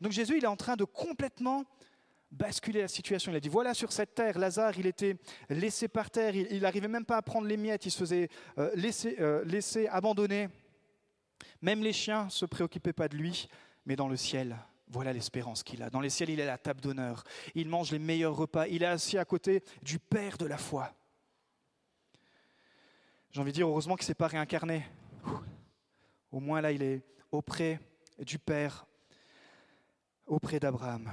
Donc 0.00 0.10
Jésus, 0.10 0.38
il 0.38 0.42
est 0.42 0.48
en 0.48 0.56
train 0.56 0.74
de 0.74 0.82
complètement 0.82 1.64
basculer 2.32 2.80
la 2.80 2.88
situation. 2.88 3.30
Il 3.30 3.36
a 3.36 3.40
dit, 3.40 3.48
voilà, 3.48 3.74
sur 3.74 3.92
cette 3.92 4.16
terre, 4.16 4.40
Lazare, 4.40 4.76
il 4.76 4.86
était 4.86 5.14
laissé 5.50 5.86
par 5.86 6.10
terre, 6.10 6.34
il 6.34 6.62
n'arrivait 6.62 6.88
même 6.88 7.04
pas 7.04 7.18
à 7.18 7.22
prendre 7.22 7.46
les 7.46 7.56
miettes, 7.56 7.86
il 7.86 7.92
se 7.92 7.98
faisait 7.98 8.28
euh, 8.58 8.72
laisser, 8.74 9.14
euh, 9.20 9.44
laisser 9.44 9.86
abandonner. 9.86 10.48
Même 11.60 11.84
les 11.84 11.92
chiens 11.92 12.24
ne 12.24 12.30
se 12.30 12.44
préoccupaient 12.44 12.92
pas 12.92 13.06
de 13.06 13.16
lui, 13.16 13.46
mais 13.86 13.94
dans 13.94 14.08
le 14.08 14.16
ciel, 14.16 14.56
voilà 14.88 15.12
l'espérance 15.12 15.62
qu'il 15.62 15.80
a. 15.84 15.90
Dans 15.90 16.00
les 16.00 16.10
ciels, 16.10 16.30
il 16.30 16.40
est 16.40 16.42
à 16.42 16.46
la 16.46 16.58
table 16.58 16.80
d'honneur. 16.80 17.22
Il 17.54 17.68
mange 17.68 17.92
les 17.92 18.00
meilleurs 18.00 18.34
repas. 18.34 18.66
Il 18.66 18.82
est 18.82 18.86
assis 18.86 19.16
à 19.16 19.24
côté 19.24 19.62
du 19.80 20.00
Père 20.00 20.38
de 20.38 20.46
la 20.46 20.58
foi. 20.58 20.92
J'ai 23.32 23.40
envie 23.40 23.52
de 23.52 23.54
dire, 23.54 23.66
heureusement 23.66 23.96
qu'il 23.96 24.02
ne 24.02 24.08
s'est 24.08 24.14
pas 24.14 24.26
réincarné. 24.26 24.84
Au 26.30 26.38
moins 26.38 26.60
là, 26.60 26.70
il 26.70 26.82
est 26.82 27.02
auprès 27.30 27.80
du 28.18 28.38
Père, 28.38 28.86
auprès 30.26 30.60
d'Abraham. 30.60 31.10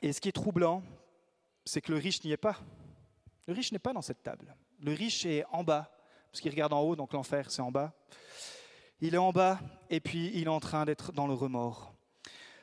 Et 0.00 0.12
ce 0.12 0.20
qui 0.20 0.28
est 0.28 0.32
troublant, 0.32 0.80
c'est 1.64 1.80
que 1.80 1.90
le 1.90 1.98
riche 1.98 2.22
n'y 2.22 2.30
est 2.30 2.36
pas. 2.36 2.56
Le 3.48 3.52
riche 3.52 3.72
n'est 3.72 3.80
pas 3.80 3.92
dans 3.92 4.00
cette 4.00 4.22
table. 4.22 4.54
Le 4.78 4.92
riche 4.92 5.26
est 5.26 5.44
en 5.50 5.64
bas, 5.64 5.90
parce 6.30 6.40
qu'il 6.40 6.52
regarde 6.52 6.72
en 6.72 6.82
haut, 6.82 6.94
donc 6.94 7.12
l'enfer, 7.14 7.50
c'est 7.50 7.62
en 7.62 7.72
bas. 7.72 7.92
Il 9.00 9.16
est 9.16 9.18
en 9.18 9.32
bas, 9.32 9.58
et 9.90 9.98
puis 9.98 10.30
il 10.34 10.44
est 10.44 10.48
en 10.48 10.60
train 10.60 10.84
d'être 10.84 11.10
dans 11.10 11.26
le 11.26 11.34
remords. 11.34 11.92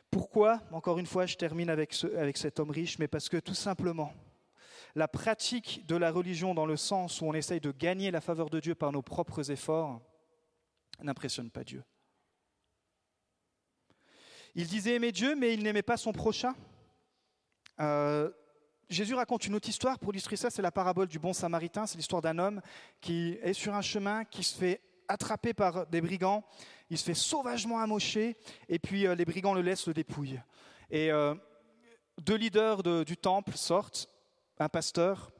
Pourquoi 0.09 0.61
Encore 0.71 0.97
une 0.97 1.07
fois, 1.07 1.25
je 1.25 1.35
termine 1.35 1.69
avec, 1.69 1.91
ce, 1.91 2.07
avec 2.15 2.37
cet 2.37 2.61
homme 2.61 2.71
riche, 2.71 2.99
mais 2.99 3.09
parce 3.09 3.27
que 3.27 3.35
tout 3.35 3.53
simplement, 3.53 4.13
la 4.95 5.07
pratique 5.07 5.85
de 5.87 5.95
la 5.95 6.11
religion 6.11 6.53
dans 6.53 6.65
le 6.65 6.77
sens 6.77 7.21
où 7.21 7.25
on 7.25 7.33
essaye 7.33 7.59
de 7.59 7.71
gagner 7.71 8.11
la 8.11 8.21
faveur 8.21 8.49
de 8.49 8.59
Dieu 8.59 8.75
par 8.75 8.91
nos 8.91 9.01
propres 9.01 9.51
efforts 9.51 10.01
n'impressionne 11.03 11.49
pas 11.49 11.63
Dieu. 11.63 11.83
Il 14.55 14.67
disait 14.67 14.95
aimer 14.95 15.11
Dieu, 15.11 15.35
mais 15.35 15.53
il 15.53 15.63
n'aimait 15.63 15.81
pas 15.81 15.97
son 15.97 16.11
prochain. 16.11 16.55
Euh, 17.79 18.29
Jésus 18.89 19.13
raconte 19.13 19.45
une 19.45 19.55
autre 19.55 19.69
histoire 19.69 19.99
pour 19.99 20.11
illustrer 20.11 20.35
ça, 20.35 20.49
c'est 20.49 20.61
la 20.61 20.71
parabole 20.71 21.07
du 21.07 21.19
bon 21.19 21.33
samaritain, 21.33 21.85
c'est 21.85 21.97
l'histoire 21.97 22.21
d'un 22.21 22.39
homme 22.39 22.61
qui 22.99 23.37
est 23.41 23.53
sur 23.53 23.75
un 23.75 23.81
chemin, 23.81 24.25
qui 24.25 24.43
se 24.43 24.57
fait 24.57 24.81
attraper 25.07 25.53
par 25.53 25.87
des 25.87 26.01
brigands, 26.01 26.43
il 26.89 26.97
se 26.97 27.03
fait 27.03 27.13
sauvagement 27.13 27.79
amocher, 27.79 28.35
et 28.67 28.79
puis 28.79 29.05
euh, 29.05 29.15
les 29.15 29.25
brigands 29.25 29.53
le 29.53 29.61
laissent, 29.61 29.87
le 29.87 29.93
dépouillent. 29.93 30.39
Et 30.89 31.11
euh, 31.11 31.35
deux 32.19 32.35
leaders 32.35 32.83
du 33.05 33.15
temple 33.15 33.53
sortent, 33.55 34.09
un 34.59 34.69
pasteur, 34.69 35.31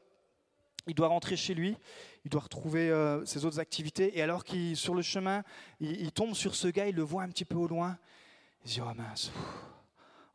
il 0.88 0.96
doit 0.96 1.08
rentrer 1.08 1.36
chez 1.36 1.54
lui, 1.54 1.78
il 2.26 2.32
doit 2.32 2.42
retrouver 2.42 2.90
euh, 2.90 3.26
ses 3.26 3.46
autres 3.46 3.60
activités, 3.60 4.18
et 4.18 4.22
alors 4.22 4.44
qu'il 4.44 4.76
sur 4.76 4.96
le 4.96 5.02
chemin, 5.02 5.44
il, 5.80 6.12
tombe 6.12 6.34
sur 6.34 6.56
ce 6.56 6.68
gars, 6.68 6.88
il 6.88 6.96
le 6.96 7.04
voit 7.04 7.24
un 7.24 7.30
petit 7.30 7.46
peu 7.46 7.58
au 7.58 7.68
loin, 7.68 7.98
il 8.64 8.70
se 8.72 8.76
dit, 8.76 8.82
oh 8.82 8.94
mince, 8.96 9.32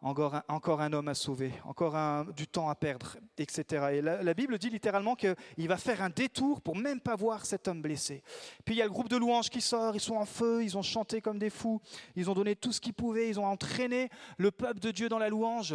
encore 0.04 0.82
un, 0.82 0.92
homme 0.92 1.08
à 1.08 1.14
sauver, 1.14 1.50
encore 1.64 2.26
du 2.34 2.46
temps 2.46 2.68
à 2.68 2.74
perdre, 2.74 3.16
etc. 3.38 3.86
Et 3.94 4.02
la, 4.02 4.34
Bible 4.34 4.58
dit 4.58 4.68
littéralement 4.68 5.16
qu'il 5.16 5.68
va 5.68 5.78
faire 5.78 6.02
un 6.02 6.10
détour 6.10 6.60
pour 6.60 6.76
même 6.76 7.00
pas 7.00 7.16
voir 7.16 7.46
cet 7.46 7.68
homme 7.68 7.80
blessé. 7.80 8.22
Puis 8.66 8.74
il 8.74 8.78
y 8.78 8.82
a 8.82 8.84
le 8.84 8.90
groupe 8.90 9.08
de 9.08 9.16
louanges 9.16 9.48
qui 9.48 9.62
sort, 9.62 9.94
ils 9.96 10.00
sont 10.00 10.16
en 10.16 10.26
feu, 10.26 10.62
ils 10.62 10.76
ont 10.76 10.82
chanté 10.82 11.22
comme 11.22 11.38
des 11.38 11.48
fous, 11.48 11.80
ils 12.16 12.28
ont 12.28 12.34
donné 12.34 12.54
tout 12.54 12.70
ce 12.70 12.82
qu'ils 12.82 12.92
pouvaient, 12.92 13.30
ils 13.30 13.40
ont 13.40 13.46
entraîné 13.46 14.10
le 14.36 14.50
peuple 14.50 14.80
de 14.80 14.90
Dieu 14.90 15.08
dans 15.08 15.18
la 15.18 15.30
louange. 15.30 15.74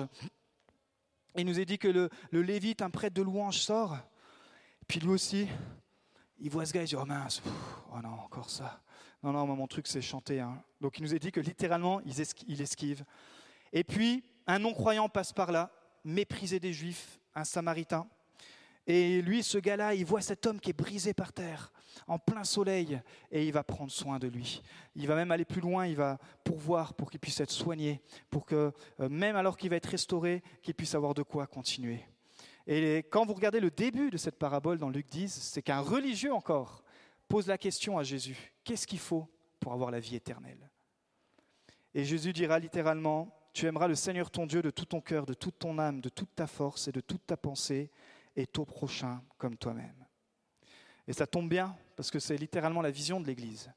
Il 1.36 1.46
nous 1.46 1.60
est 1.60 1.66
dit 1.66 1.78
que 1.78 1.88
le, 1.88 2.10
le 2.32 2.42
Lévite, 2.42 2.82
un 2.82 2.90
prêtre 2.90 3.16
de 3.16 3.22
louange, 3.22 3.60
sort. 3.60 3.98
Puis 4.88 5.00
lui 5.00 5.10
aussi, 5.10 5.48
il 6.40 6.50
voit 6.50 6.66
ce 6.66 6.74
gars, 6.74 6.82
il 6.82 6.88
dit 6.88 6.96
Oh 6.96 7.06
mince, 7.06 7.42
oh 7.94 8.02
non, 8.02 8.10
encore 8.10 8.50
ça. 8.50 8.82
Non, 9.22 9.34
non, 9.34 9.46
mon 9.46 9.68
truc 9.68 9.88
c'est 9.88 10.02
chanter. 10.02 10.40
Hein. 10.40 10.64
Donc 10.80 10.98
il 10.98 11.04
nous 11.04 11.14
est 11.14 11.20
dit 11.20 11.32
que 11.32 11.40
littéralement, 11.40 12.02
il 12.02 12.62
esquive. 12.62 13.04
Et 13.74 13.84
puis, 13.84 14.24
un 14.48 14.60
non-croyant 14.60 15.10
passe 15.10 15.34
par 15.34 15.52
là, 15.52 15.72
méprisé 16.04 16.60
des 16.60 16.74
juifs, 16.74 17.20
un 17.36 17.44
samaritain. 17.44 18.08
Et 18.88 19.22
lui, 19.22 19.44
ce 19.44 19.58
gars-là, 19.58 19.94
il 19.94 20.06
voit 20.06 20.22
cet 20.22 20.46
homme 20.48 20.60
qui 20.60 20.72
est 20.72 20.74
brisé 20.74 21.14
par 21.14 21.34
terre, 21.34 21.72
en 22.08 22.20
plein 22.20 22.44
soleil, 22.44 23.00
et 23.32 23.46
il 23.46 23.52
va 23.52 23.64
prendre 23.64 23.92
soin 23.92 24.20
de 24.20 24.28
lui. 24.28 24.62
Il 24.96 25.08
va 25.08 25.16
même 25.16 25.32
aller 25.32 25.46
plus 25.46 25.62
loin, 25.62 25.86
il 25.86 25.96
va 25.96 26.18
pourvoir 26.44 26.94
pour 26.94 27.10
qu'il 27.10 27.20
puisse 27.20 27.40
être 27.40 27.52
soigné, 27.52 28.02
pour 28.30 28.46
que, 28.46 28.72
euh, 29.00 29.10
même 29.10 29.36
alors 29.36 29.58
qu'il 29.58 29.70
va 29.70 29.76
être 29.76 29.88
restauré, 29.88 30.44
qu'il 30.62 30.76
puisse 30.76 30.96
avoir 30.96 31.14
de 31.14 31.24
quoi 31.24 31.48
continuer. 31.48 32.06
Et 32.68 33.00
quand 33.10 33.26
vous 33.26 33.34
regardez 33.34 33.60
le 33.60 33.72
début 33.72 34.12
de 34.12 34.18
cette 34.18 34.38
parabole 34.38 34.78
dans 34.78 34.90
Luc 34.90 35.08
10, 35.10 35.32
c'est 35.32 35.62
qu'un 35.62 35.80
religieux 35.80 36.34
encore 36.34 36.84
pose 37.28 37.48
la 37.48 37.58
question 37.58 37.98
à 37.98 38.04
Jésus, 38.04 38.54
qu'est-ce 38.64 38.88
qu'il 38.88 39.00
faut 39.00 39.28
pour 39.60 39.74
avoir 39.74 39.92
la 39.92 40.00
vie 40.00 40.16
éternelle? 40.16 40.70
Et 41.94 42.04
Jésus 42.04 42.34
dira 42.34 42.60
littéralement, 42.60 43.36
tu 43.54 43.66
aimeras 43.66 43.88
le 43.88 43.96
Seigneur 43.96 44.30
ton 44.30 44.46
Dieu 44.46 44.62
de 44.62 44.70
tout 44.70 44.86
ton 44.86 45.02
cœur, 45.02 45.26
de 45.26 45.34
toute 45.34 45.58
ton 45.60 45.80
âme, 45.80 46.02
de 46.02 46.10
toute 46.10 46.34
ta 46.36 46.48
force 46.48 46.88
et 46.88 46.92
de 46.92 47.02
toute 47.02 47.26
ta 47.26 47.38
pensée, 47.38 47.92
et 48.36 48.46
ton 48.46 48.66
prochain 48.66 49.22
comme 49.38 49.58
toi-même. 49.58 50.06
Et 51.08 51.14
ça 51.14 51.28
tombe 51.28 51.50
bien, 51.50 51.76
parce 52.00 52.12
que 52.12 52.20
c'est 52.20 52.38
littéralement 52.38 52.82
la 52.82 52.92
vision 52.92 53.20
de 53.20 53.28
l'Église. 53.28 53.70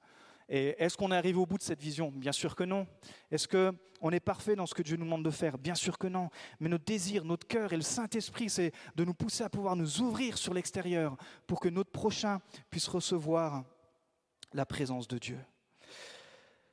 Et 0.48 0.76
est-ce 0.78 0.96
qu'on 0.96 1.10
est 1.10 1.16
arrivé 1.16 1.36
au 1.40 1.44
bout 1.44 1.58
de 1.58 1.62
cette 1.64 1.82
vision? 1.82 2.12
Bien 2.12 2.30
sûr 2.30 2.54
que 2.54 2.62
non. 2.62 2.86
Est-ce 3.32 3.48
qu'on 3.48 4.10
est 4.12 4.20
parfait 4.20 4.54
dans 4.54 4.64
ce 4.64 4.74
que 4.74 4.82
Dieu 4.82 4.96
nous 4.96 5.06
demande 5.06 5.24
de 5.24 5.30
faire? 5.32 5.58
Bien 5.58 5.74
sûr 5.74 5.98
que 5.98 6.06
non. 6.06 6.30
Mais 6.60 6.68
notre 6.68 6.84
désir, 6.84 7.24
notre 7.24 7.48
cœur 7.48 7.72
et 7.72 7.76
le 7.76 7.82
Saint-Esprit, 7.82 8.48
c'est 8.48 8.70
de 8.94 9.04
nous 9.04 9.12
pousser 9.12 9.42
à 9.42 9.50
pouvoir 9.50 9.74
nous 9.74 10.00
ouvrir 10.02 10.38
sur 10.38 10.54
l'extérieur 10.54 11.16
pour 11.48 11.58
que 11.58 11.68
notre 11.68 11.90
prochain 11.90 12.40
puisse 12.70 12.86
recevoir 12.86 13.64
la 14.52 14.66
présence 14.66 15.08
de 15.08 15.18
Dieu. 15.18 15.40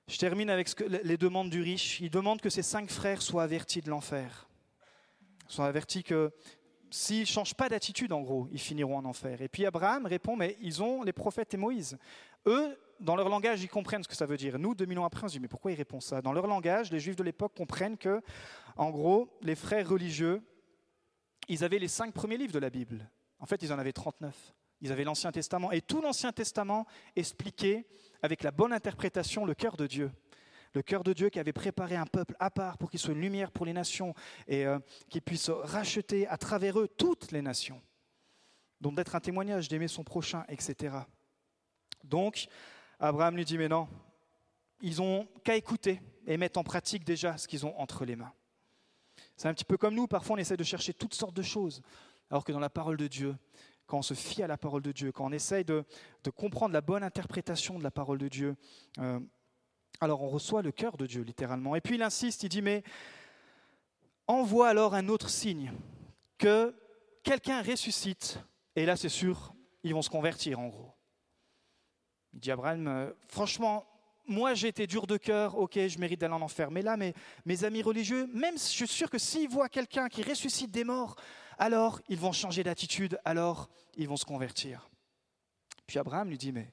Je 0.07 0.19
termine 0.19 0.51
avec 0.51 0.69
les 1.01 1.17
demandes 1.17 1.49
du 1.49 1.63
riche. 1.63 1.99
Il 1.99 2.11
demande 2.11 2.41
que 2.41 2.51
ses 2.51 2.61
cinq 2.61 2.91
frères 2.91 3.23
soient 3.23 3.41
avertis 3.41 3.81
de 3.81 3.89
l'enfer. 3.89 4.47
Soient 5.47 5.65
avertis 5.65 6.03
que 6.03 6.31
s'ils 6.89 7.21
ne 7.21 7.25
changent 7.25 7.53
pas 7.53 7.69
d'attitude, 7.69 8.11
en 8.13 8.21
gros, 8.21 8.47
ils 8.51 8.59
finiront 8.59 8.97
en 8.97 9.05
enfer. 9.05 9.41
Et 9.41 9.47
puis 9.47 9.65
Abraham 9.65 10.05
répond, 10.05 10.35
mais 10.35 10.57
ils 10.61 10.81
ont 10.81 11.03
les 11.03 11.13
prophètes 11.13 11.53
et 11.53 11.57
Moïse. 11.57 11.97
Eux, 12.47 12.77
dans 12.99 13.15
leur 13.15 13.29
langage, 13.29 13.63
ils 13.63 13.69
comprennent 13.69 14.03
ce 14.03 14.07
que 14.07 14.15
ça 14.15 14.25
veut 14.25 14.37
dire. 14.37 14.59
Nous, 14.59 14.75
2000 14.75 14.99
ans 14.99 15.05
après, 15.05 15.23
on 15.23 15.27
se 15.27 15.33
dit, 15.33 15.39
mais 15.39 15.47
pourquoi 15.47 15.71
ils 15.71 15.75
répondent 15.75 16.01
ça? 16.01 16.21
Dans 16.21 16.33
leur 16.33 16.47
langage, 16.47 16.91
les 16.91 16.99
juifs 16.99 17.15
de 17.15 17.23
l'époque 17.23 17.53
comprennent 17.55 17.97
que, 17.97 18.21
en 18.75 18.89
gros, 18.89 19.37
les 19.41 19.55
frères 19.55 19.87
religieux, 19.87 20.41
ils 21.47 21.63
avaient 21.63 21.79
les 21.79 21.87
cinq 21.87 22.13
premiers 22.13 22.37
livres 22.37 22.53
de 22.53 22.59
la 22.59 22.69
Bible. 22.69 23.09
En 23.39 23.45
fait, 23.45 23.61
ils 23.63 23.71
en 23.71 23.79
avaient 23.79 23.93
39. 23.93 24.35
Ils 24.81 24.91
avaient 24.91 25.03
l'Ancien 25.03 25.31
Testament. 25.31 25.71
Et 25.71 25.81
tout 25.81 26.01
l'Ancien 26.01 26.31
Testament 26.31 26.85
expliquait 27.15 27.85
avec 28.21 28.43
la 28.43 28.51
bonne 28.51 28.73
interprétation 28.73 29.45
le 29.45 29.53
cœur 29.53 29.77
de 29.77 29.87
Dieu. 29.87 30.11
Le 30.73 30.81
cœur 30.81 31.03
de 31.03 31.13
Dieu 31.13 31.29
qui 31.29 31.39
avait 31.39 31.53
préparé 31.53 31.95
un 31.95 32.05
peuple 32.05 32.35
à 32.39 32.51
part 32.51 32.77
pour 32.77 32.91
qu'il 32.91 32.99
soit 32.99 33.13
une 33.13 33.21
lumière 33.21 33.51
pour 33.51 33.65
les 33.65 33.73
nations 33.73 34.13
et 34.47 34.65
euh, 34.65 34.79
qu'il 35.09 35.21
puisse 35.21 35.49
racheter 35.49 36.27
à 36.27 36.37
travers 36.37 36.79
eux 36.79 36.87
toutes 36.87 37.31
les 37.31 37.41
nations. 37.41 37.81
Donc 38.79 38.95
d'être 38.95 39.15
un 39.15 39.19
témoignage, 39.19 39.67
d'aimer 39.67 39.87
son 39.87 40.03
prochain, 40.03 40.45
etc. 40.47 40.95
Donc, 42.03 42.47
Abraham 42.99 43.35
lui 43.35 43.45
dit, 43.45 43.57
mais 43.57 43.67
non, 43.67 43.87
ils 44.81 45.01
ont 45.01 45.27
qu'à 45.43 45.55
écouter 45.55 46.01
et 46.25 46.37
mettre 46.37 46.59
en 46.59 46.63
pratique 46.63 47.03
déjà 47.03 47.37
ce 47.37 47.47
qu'ils 47.47 47.65
ont 47.65 47.77
entre 47.79 48.05
les 48.05 48.15
mains. 48.15 48.33
C'est 49.35 49.47
un 49.47 49.53
petit 49.53 49.65
peu 49.65 49.77
comme 49.77 49.95
nous, 49.95 50.07
parfois 50.07 50.35
on 50.35 50.39
essaie 50.39 50.57
de 50.57 50.63
chercher 50.63 50.93
toutes 50.93 51.13
sortes 51.13 51.35
de 51.35 51.41
choses, 51.41 51.81
alors 52.29 52.43
que 52.43 52.51
dans 52.51 52.59
la 52.59 52.69
parole 52.69 52.97
de 52.97 53.07
Dieu, 53.07 53.35
quand 53.87 53.97
on 53.97 54.03
se 54.03 54.13
fie 54.13 54.43
à 54.43 54.47
la 54.47 54.57
parole 54.57 54.83
de 54.83 54.91
Dieu, 54.91 55.11
quand 55.11 55.25
on 55.25 55.31
essaye 55.31 55.65
de, 55.65 55.83
comprendre 56.35 56.73
la 56.73 56.81
bonne 56.81 57.03
interprétation 57.03 57.79
de 57.79 57.83
la 57.83 57.91
parole 57.91 58.19
de 58.19 58.27
Dieu, 58.27 58.55
euh, 58.99 59.19
alors 60.01 60.21
on 60.21 60.29
reçoit 60.29 60.61
le 60.61 60.71
cœur 60.71 60.97
de 60.97 61.05
Dieu 61.05 61.21
littéralement. 61.21 61.75
Et 61.75 61.81
puis 61.81 61.95
il 61.95 62.01
insiste, 62.01 62.43
il 62.43 62.49
dit, 62.49 62.61
mais 62.61 62.83
envoie 64.27 64.69
alors 64.69 64.93
un 64.93 65.07
autre 65.09 65.29
signe, 65.29 65.71
que 66.37 66.75
quelqu'un 67.23 67.61
ressuscite, 67.61 68.39
et 68.75 68.85
là 68.85 68.95
c'est 68.95 69.09
sûr, 69.09 69.53
ils 69.83 69.93
vont 69.93 70.01
se 70.01 70.09
convertir 70.09 70.59
en 70.59 70.67
gros. 70.67 70.93
Il 72.33 72.39
dit 72.39 72.51
Abraham, 72.51 72.87
euh, 72.87 73.11
franchement, 73.27 73.85
moi 74.27 74.53
j'ai 74.53 74.67
été 74.67 74.87
dur 74.87 75.07
de 75.07 75.17
cœur, 75.17 75.57
ok, 75.57 75.79
je 75.87 75.97
mérite 75.99 76.21
d'aller 76.21 76.35
en 76.35 76.41
enfer. 76.41 76.69
Mais 76.69 76.81
là, 76.81 76.95
mes, 76.95 77.13
mes 77.45 77.63
amis 77.63 77.81
religieux, 77.81 78.27
même 78.33 78.57
je 78.57 78.63
suis 78.63 78.87
sûr 78.87 79.09
que 79.09 79.17
s'ils 79.17 79.49
voient 79.49 79.69
quelqu'un 79.69 80.07
qui 80.09 80.21
ressuscite 80.21 80.71
des 80.71 80.83
morts, 80.83 81.15
alors 81.57 82.01
ils 82.07 82.19
vont 82.19 82.31
changer 82.31 82.63
d'attitude, 82.63 83.19
alors 83.25 83.69
ils 83.97 84.07
vont 84.07 84.17
se 84.17 84.25
convertir. 84.25 84.89
Puis 85.87 85.97
Abraham 85.97 86.29
lui 86.29 86.37
dit, 86.37 86.51
mais 86.51 86.71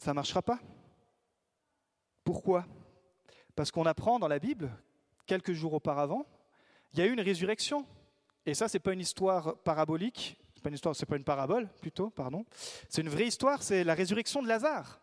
ça 0.00 0.12
ne 0.12 0.14
marchera 0.14 0.40
pas. 0.40 0.58
Pourquoi? 2.24 2.66
Parce 3.54 3.70
qu'on 3.70 3.84
apprend 3.84 4.18
dans 4.18 4.28
la 4.28 4.38
Bible, 4.38 4.70
quelques 5.26 5.52
jours 5.52 5.74
auparavant, 5.74 6.24
il 6.92 6.98
y 6.98 7.02
a 7.02 7.06
eu 7.06 7.12
une 7.12 7.20
résurrection. 7.20 7.86
Et 8.46 8.54
ça, 8.54 8.66
ce 8.66 8.76
n'est 8.76 8.80
pas 8.80 8.94
une 8.94 9.00
histoire 9.00 9.58
parabolique, 9.58 10.38
c'est 10.54 10.62
pas 10.62 10.70
une 10.70 10.76
histoire, 10.76 10.96
pas 10.96 11.16
une 11.16 11.24
parabole 11.24 11.68
plutôt, 11.82 12.08
pardon. 12.08 12.46
C'est 12.88 13.02
une 13.02 13.10
vraie 13.10 13.26
histoire, 13.26 13.62
c'est 13.62 13.84
la 13.84 13.94
résurrection 13.94 14.42
de 14.42 14.48
Lazare. 14.48 15.00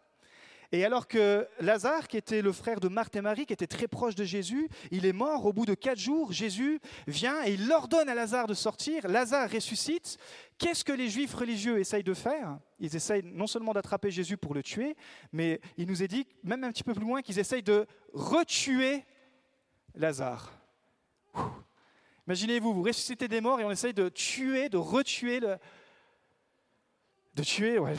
Et 0.74 0.84
alors 0.84 1.08
que 1.08 1.48
Lazare, 1.62 2.10
qui 2.10 2.18
était 2.18 2.42
le 2.42 2.52
frère 2.52 2.82
de 2.82 2.90
Marthe 2.90 3.16
et 3.16 3.22
Marie, 3.22 3.46
qui 3.46 3.54
était 3.54 3.68
très 3.68 3.88
proche 3.88 4.16
de 4.16 4.26
Jésus, 4.26 4.68
il 4.92 5.06
est 5.06 5.14
mort 5.14 5.46
au 5.46 5.54
bout 5.54 5.66
de 5.66 5.74
quatre 5.74 6.00
jours. 6.00 6.34
Jésus 6.34 6.82
vient 7.08 7.46
et 7.46 7.54
il 7.54 7.72
ordonne 7.72 8.10
à 8.10 8.16
Lazare 8.16 8.48
de 8.48 8.54
sortir. 8.54 9.08
Lazare 9.08 9.50
ressuscite. 9.50 10.18
Qu'est-ce 10.58 10.84
que 10.84 10.92
les 10.92 11.08
juifs 11.10 11.34
religieux 11.34 11.80
essayent 11.80 12.04
de 12.04 12.14
faire? 12.14 12.60
Ils 12.80 12.96
essayent 12.96 13.24
non 13.24 13.48
seulement 13.48 13.74
d'attraper 13.74 14.12
Jésus 14.12 14.36
pour 14.36 14.54
le 14.54 14.62
tuer, 14.62 14.98
mais 15.32 15.62
il 15.78 15.88
nous 15.88 16.04
est 16.04 16.08
dit, 16.10 16.28
même 16.44 16.64
un 16.66 16.72
petit 16.72 16.84
peu 16.84 16.94
plus 16.94 17.06
loin, 17.06 17.22
qu'ils 17.22 17.40
essayent 17.40 17.64
de 17.64 17.86
retuer 18.14 19.06
Lazare. 19.96 20.52
Imaginez-vous, 22.28 22.74
vous 22.74 22.84
ressuscitez 22.84 23.30
des 23.30 23.40
morts 23.40 23.62
et 23.62 23.64
on 23.64 23.72
essaye 23.72 23.94
de 23.94 24.10
tuer, 24.10 24.68
de 24.68 24.78
retuer 24.78 25.40
le. 25.40 25.58
De 27.36 27.44
tuer, 27.44 27.80
ouais 27.80 27.96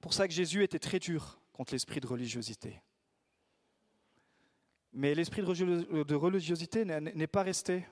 pour 0.00 0.14
ça 0.14 0.28
que 0.28 0.34
Jésus 0.34 0.62
était 0.62 0.78
très 0.78 0.98
dur 0.98 1.40
contre 1.52 1.72
l'esprit 1.74 2.00
de 2.00 2.06
religiosité. 2.06 2.80
Mais 4.92 5.14
l'esprit 5.14 5.42
de 5.42 6.14
religiosité 6.14 6.84
n'est 6.84 7.26
pas 7.26 7.42
resté 7.42 7.86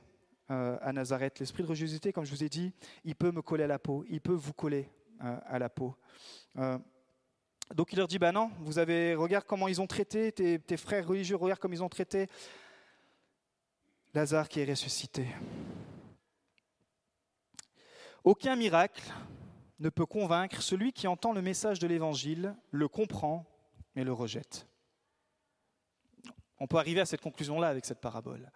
euh, 0.51 0.79
à 0.81 0.93
Nazareth. 0.93 1.41
L'esprit 1.41 1.63
de 1.63 1.69
religiosité, 1.69 2.13
comme 2.13 2.25
je 2.25 2.31
vous 2.31 2.45
ai 2.45 2.49
dit, 2.49 2.73
il 3.05 3.15
peut 3.17 3.33
me 3.33 3.43
coller 3.43 3.65
à 3.65 3.67
la 3.67 3.79
peau, 3.79 4.05
il 4.09 4.21
peut 4.21 4.33
vous 4.33 4.53
coller 4.53 4.89
euh, 5.23 5.39
à 5.45 5.59
la 5.59 5.69
peau. 5.69 5.95
Euh, 6.57 6.79
donc 7.75 7.93
il 7.93 7.97
leur 7.97 8.09
dit, 8.09 8.19
bah 8.19 8.33
non, 8.33 8.51
vous 8.61 8.79
avez, 8.79 9.15
regarde 9.15 9.45
comment 9.45 9.69
ils 9.69 9.81
ont 9.81 9.87
traité, 9.87 10.31
tes, 10.33 10.59
tes 10.59 10.77
frères 10.77 11.07
religieux, 11.07 11.37
regarde 11.37 11.59
comment 11.59 11.75
ils 11.75 11.83
ont 11.83 11.89
traité 11.89 12.29
Lazare 14.15 14.49
qui 14.49 14.61
est 14.61 14.65
ressuscité. 14.65 15.27
Aucun 18.25 18.57
miracle 18.57 19.03
ne 19.79 19.89
peut 19.89 20.07
convaincre 20.07 20.63
celui 20.63 20.93
qui 20.93 21.07
entend 21.07 21.33
le 21.33 21.43
message 21.43 21.79
de 21.79 21.87
l'Évangile, 21.87 22.55
le 22.71 22.89
comprend, 22.89 23.45
mais 23.95 24.05
le 24.05 24.13
rejette. 24.13 24.67
On 26.59 26.67
peut 26.67 26.79
arriver 26.79 27.01
à 27.01 27.07
cette 27.07 27.21
conclusion-là 27.21 27.69
avec 27.69 27.85
cette 27.85 28.01
parabole. 28.01 28.51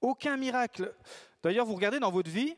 Aucun 0.00 0.36
miracle. 0.36 0.94
D'ailleurs, 1.42 1.66
vous 1.66 1.74
regardez 1.74 1.98
dans 1.98 2.10
votre 2.10 2.30
vie, 2.30 2.54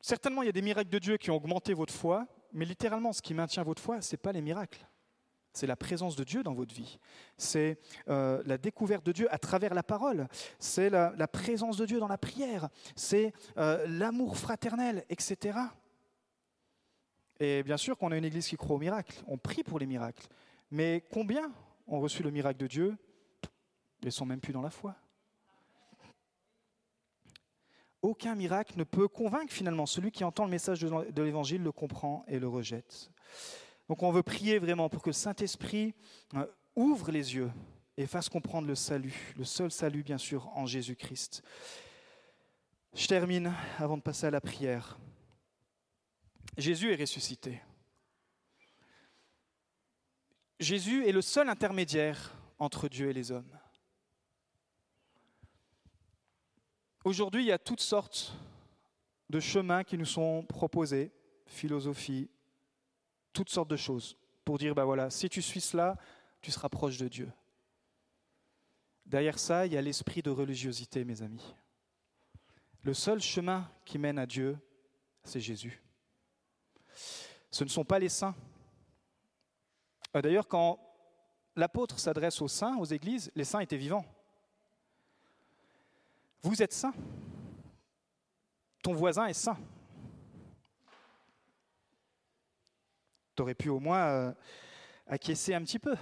certainement 0.00 0.42
il 0.42 0.46
y 0.46 0.48
a 0.48 0.52
des 0.52 0.62
miracles 0.62 0.90
de 0.90 0.98
Dieu 0.98 1.16
qui 1.16 1.30
ont 1.30 1.36
augmenté 1.36 1.72
votre 1.74 1.94
foi, 1.94 2.26
mais 2.52 2.64
littéralement, 2.64 3.12
ce 3.12 3.22
qui 3.22 3.34
maintient 3.34 3.62
votre 3.62 3.80
foi, 3.80 4.00
ce 4.00 4.12
n'est 4.12 4.18
pas 4.18 4.32
les 4.32 4.42
miracles. 4.42 4.86
C'est 5.52 5.66
la 5.66 5.76
présence 5.76 6.16
de 6.16 6.24
Dieu 6.24 6.42
dans 6.42 6.54
votre 6.54 6.74
vie. 6.74 6.98
C'est 7.36 7.78
euh, 8.08 8.42
la 8.46 8.56
découverte 8.56 9.04
de 9.04 9.12
Dieu 9.12 9.32
à 9.32 9.38
travers 9.38 9.74
la 9.74 9.82
parole. 9.82 10.26
C'est 10.58 10.88
la, 10.88 11.28
présence 11.28 11.76
de 11.76 11.84
Dieu 11.84 12.00
dans 12.00 12.08
la 12.08 12.16
prière. 12.16 12.68
C'est 12.96 13.34
euh, 13.58 13.86
l'amour 13.86 14.38
fraternel, 14.38 15.04
etc. 15.10 15.58
Et 17.42 17.64
bien 17.64 17.76
sûr 17.76 17.98
qu'on 17.98 18.12
a 18.12 18.16
une 18.16 18.24
église 18.24 18.46
qui 18.46 18.56
croit 18.56 18.76
aux 18.76 18.78
miracles, 18.78 19.20
on 19.26 19.36
prie 19.36 19.64
pour 19.64 19.80
les 19.80 19.86
miracles. 19.86 20.28
Mais 20.70 21.02
combien 21.10 21.52
ont 21.88 21.98
reçu 21.98 22.22
le 22.22 22.30
miracle 22.30 22.60
de 22.60 22.68
Dieu? 22.68 22.96
Ils 24.04 24.12
sont 24.12 24.24
même 24.24 24.40
plus 24.40 24.52
dans 24.52 24.62
la 24.62 24.70
foi. 24.70 24.94
Aucun 28.00 28.36
miracle 28.36 28.74
ne 28.76 28.84
peut 28.84 29.08
convaincre 29.08 29.52
finalement. 29.52 29.86
Celui 29.86 30.12
qui 30.12 30.22
entend 30.22 30.44
le 30.44 30.52
message 30.52 30.82
de 30.82 31.22
l'Évangile 31.22 31.64
le 31.64 31.72
comprend 31.72 32.24
et 32.28 32.38
le 32.38 32.46
rejette. 32.46 33.10
Donc 33.88 34.04
on 34.04 34.12
veut 34.12 34.22
prier 34.22 34.60
vraiment 34.60 34.88
pour 34.88 35.02
que 35.02 35.08
le 35.08 35.14
Saint-Esprit 35.14 35.94
euh, 36.34 36.46
ouvre 36.76 37.10
les 37.10 37.34
yeux 37.34 37.50
et 37.96 38.06
fasse 38.06 38.28
comprendre 38.28 38.68
le 38.68 38.76
salut, 38.76 39.34
le 39.36 39.44
seul 39.44 39.72
salut 39.72 40.04
bien 40.04 40.18
sûr 40.18 40.48
en 40.56 40.66
Jésus-Christ. 40.66 41.42
Je 42.94 43.08
termine 43.08 43.52
avant 43.80 43.96
de 43.96 44.02
passer 44.02 44.26
à 44.26 44.30
la 44.30 44.40
prière. 44.40 44.96
Jésus 46.56 46.92
est 46.92 47.00
ressuscité. 47.00 47.62
Jésus 50.60 51.06
est 51.06 51.12
le 51.12 51.22
seul 51.22 51.48
intermédiaire 51.48 52.34
entre 52.58 52.88
Dieu 52.88 53.10
et 53.10 53.12
les 53.12 53.32
hommes. 53.32 53.58
Aujourd'hui, 57.04 57.42
il 57.42 57.48
y 57.48 57.52
a 57.52 57.58
toutes 57.58 57.80
sortes 57.80 58.34
de 59.28 59.40
chemins 59.40 59.82
qui 59.82 59.98
nous 59.98 60.04
sont 60.04 60.44
proposés, 60.44 61.10
philosophie, 61.46 62.30
toutes 63.32 63.50
sortes 63.50 63.70
de 63.70 63.76
choses, 63.76 64.16
pour 64.44 64.58
dire, 64.58 64.74
ben 64.74 64.84
voilà, 64.84 65.10
si 65.10 65.28
tu 65.28 65.42
suis 65.42 65.60
cela, 65.60 65.96
tu 66.40 66.50
seras 66.50 66.68
proche 66.68 66.98
de 66.98 67.08
Dieu. 67.08 67.32
Derrière 69.06 69.38
ça, 69.38 69.66
il 69.66 69.72
y 69.72 69.76
a 69.76 69.82
l'esprit 69.82 70.22
de 70.22 70.30
religiosité, 70.30 71.04
mes 71.04 71.22
amis. 71.22 71.54
Le 72.82 72.94
seul 72.94 73.20
chemin 73.20 73.68
qui 73.84 73.98
mène 73.98 74.18
à 74.18 74.26
Dieu, 74.26 74.56
c'est 75.24 75.40
Jésus. 75.40 75.82
Ce 77.52 77.62
ne 77.62 77.68
sont 77.68 77.84
pas 77.84 77.98
les 77.98 78.08
saints. 78.08 78.34
Euh, 80.16 80.22
d'ailleurs, 80.22 80.48
quand 80.48 80.80
l'apôtre 81.54 81.98
s'adresse 81.98 82.40
aux 82.40 82.48
saints, 82.48 82.76
aux 82.78 82.86
églises, 82.86 83.30
les 83.36 83.44
saints 83.44 83.60
étaient 83.60 83.76
vivants. 83.76 84.06
Vous 86.42 86.62
êtes 86.62 86.72
saint. 86.72 86.94
Ton 88.82 88.94
voisin 88.94 89.26
est 89.26 89.34
saint. 89.34 89.58
Tu 93.36 93.42
aurais 93.42 93.54
pu 93.54 93.68
au 93.68 93.78
moins 93.78 94.06
euh, 94.06 94.32
acquiescer 95.06 95.54
un 95.54 95.62
petit 95.62 95.78
peu. 95.78 95.94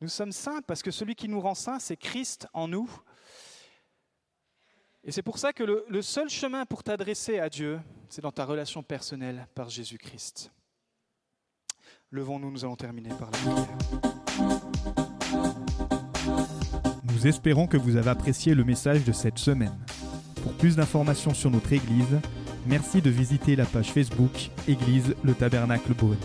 Nous 0.00 0.08
sommes 0.08 0.32
saints 0.32 0.62
parce 0.62 0.82
que 0.82 0.90
celui 0.90 1.14
qui 1.14 1.28
nous 1.28 1.40
rend 1.40 1.54
saints, 1.54 1.78
c'est 1.78 1.96
Christ 1.96 2.48
en 2.52 2.66
nous. 2.66 2.90
Et 5.04 5.10
c'est 5.10 5.22
pour 5.22 5.38
ça 5.38 5.52
que 5.52 5.64
le, 5.64 6.02
seul 6.02 6.28
chemin 6.28 6.64
pour 6.64 6.84
t'adresser 6.84 7.40
à 7.40 7.48
Dieu, 7.48 7.80
c'est 8.08 8.22
dans 8.22 8.30
ta 8.30 8.44
relation 8.44 8.84
personnelle 8.84 9.48
par 9.54 9.68
Jésus-Christ. 9.68 10.52
Levons-nous, 12.12 12.52
nous 12.52 12.64
allons 12.64 12.76
terminer 12.76 13.08
par 13.18 13.30
la 13.30 13.38
prière. 13.38 13.68
Nous 17.02 17.26
espérons 17.26 17.66
que 17.66 17.76
vous 17.76 17.96
avez 17.96 18.10
apprécié 18.10 18.54
le 18.54 18.62
message 18.62 19.04
de 19.04 19.12
cette 19.12 19.38
semaine. 19.38 19.76
Pour 20.42 20.52
plus 20.54 20.76
d'informations 20.76 21.34
sur 21.34 21.50
notre 21.50 21.72
Église, 21.72 22.20
merci 22.66 23.02
de 23.02 23.10
visiter 23.10 23.56
la 23.56 23.64
page 23.64 23.92
Facebook 23.92 24.50
Église 24.68 25.16
le 25.24 25.34
Tabernacle 25.34 25.94
Beaune. 25.94 26.16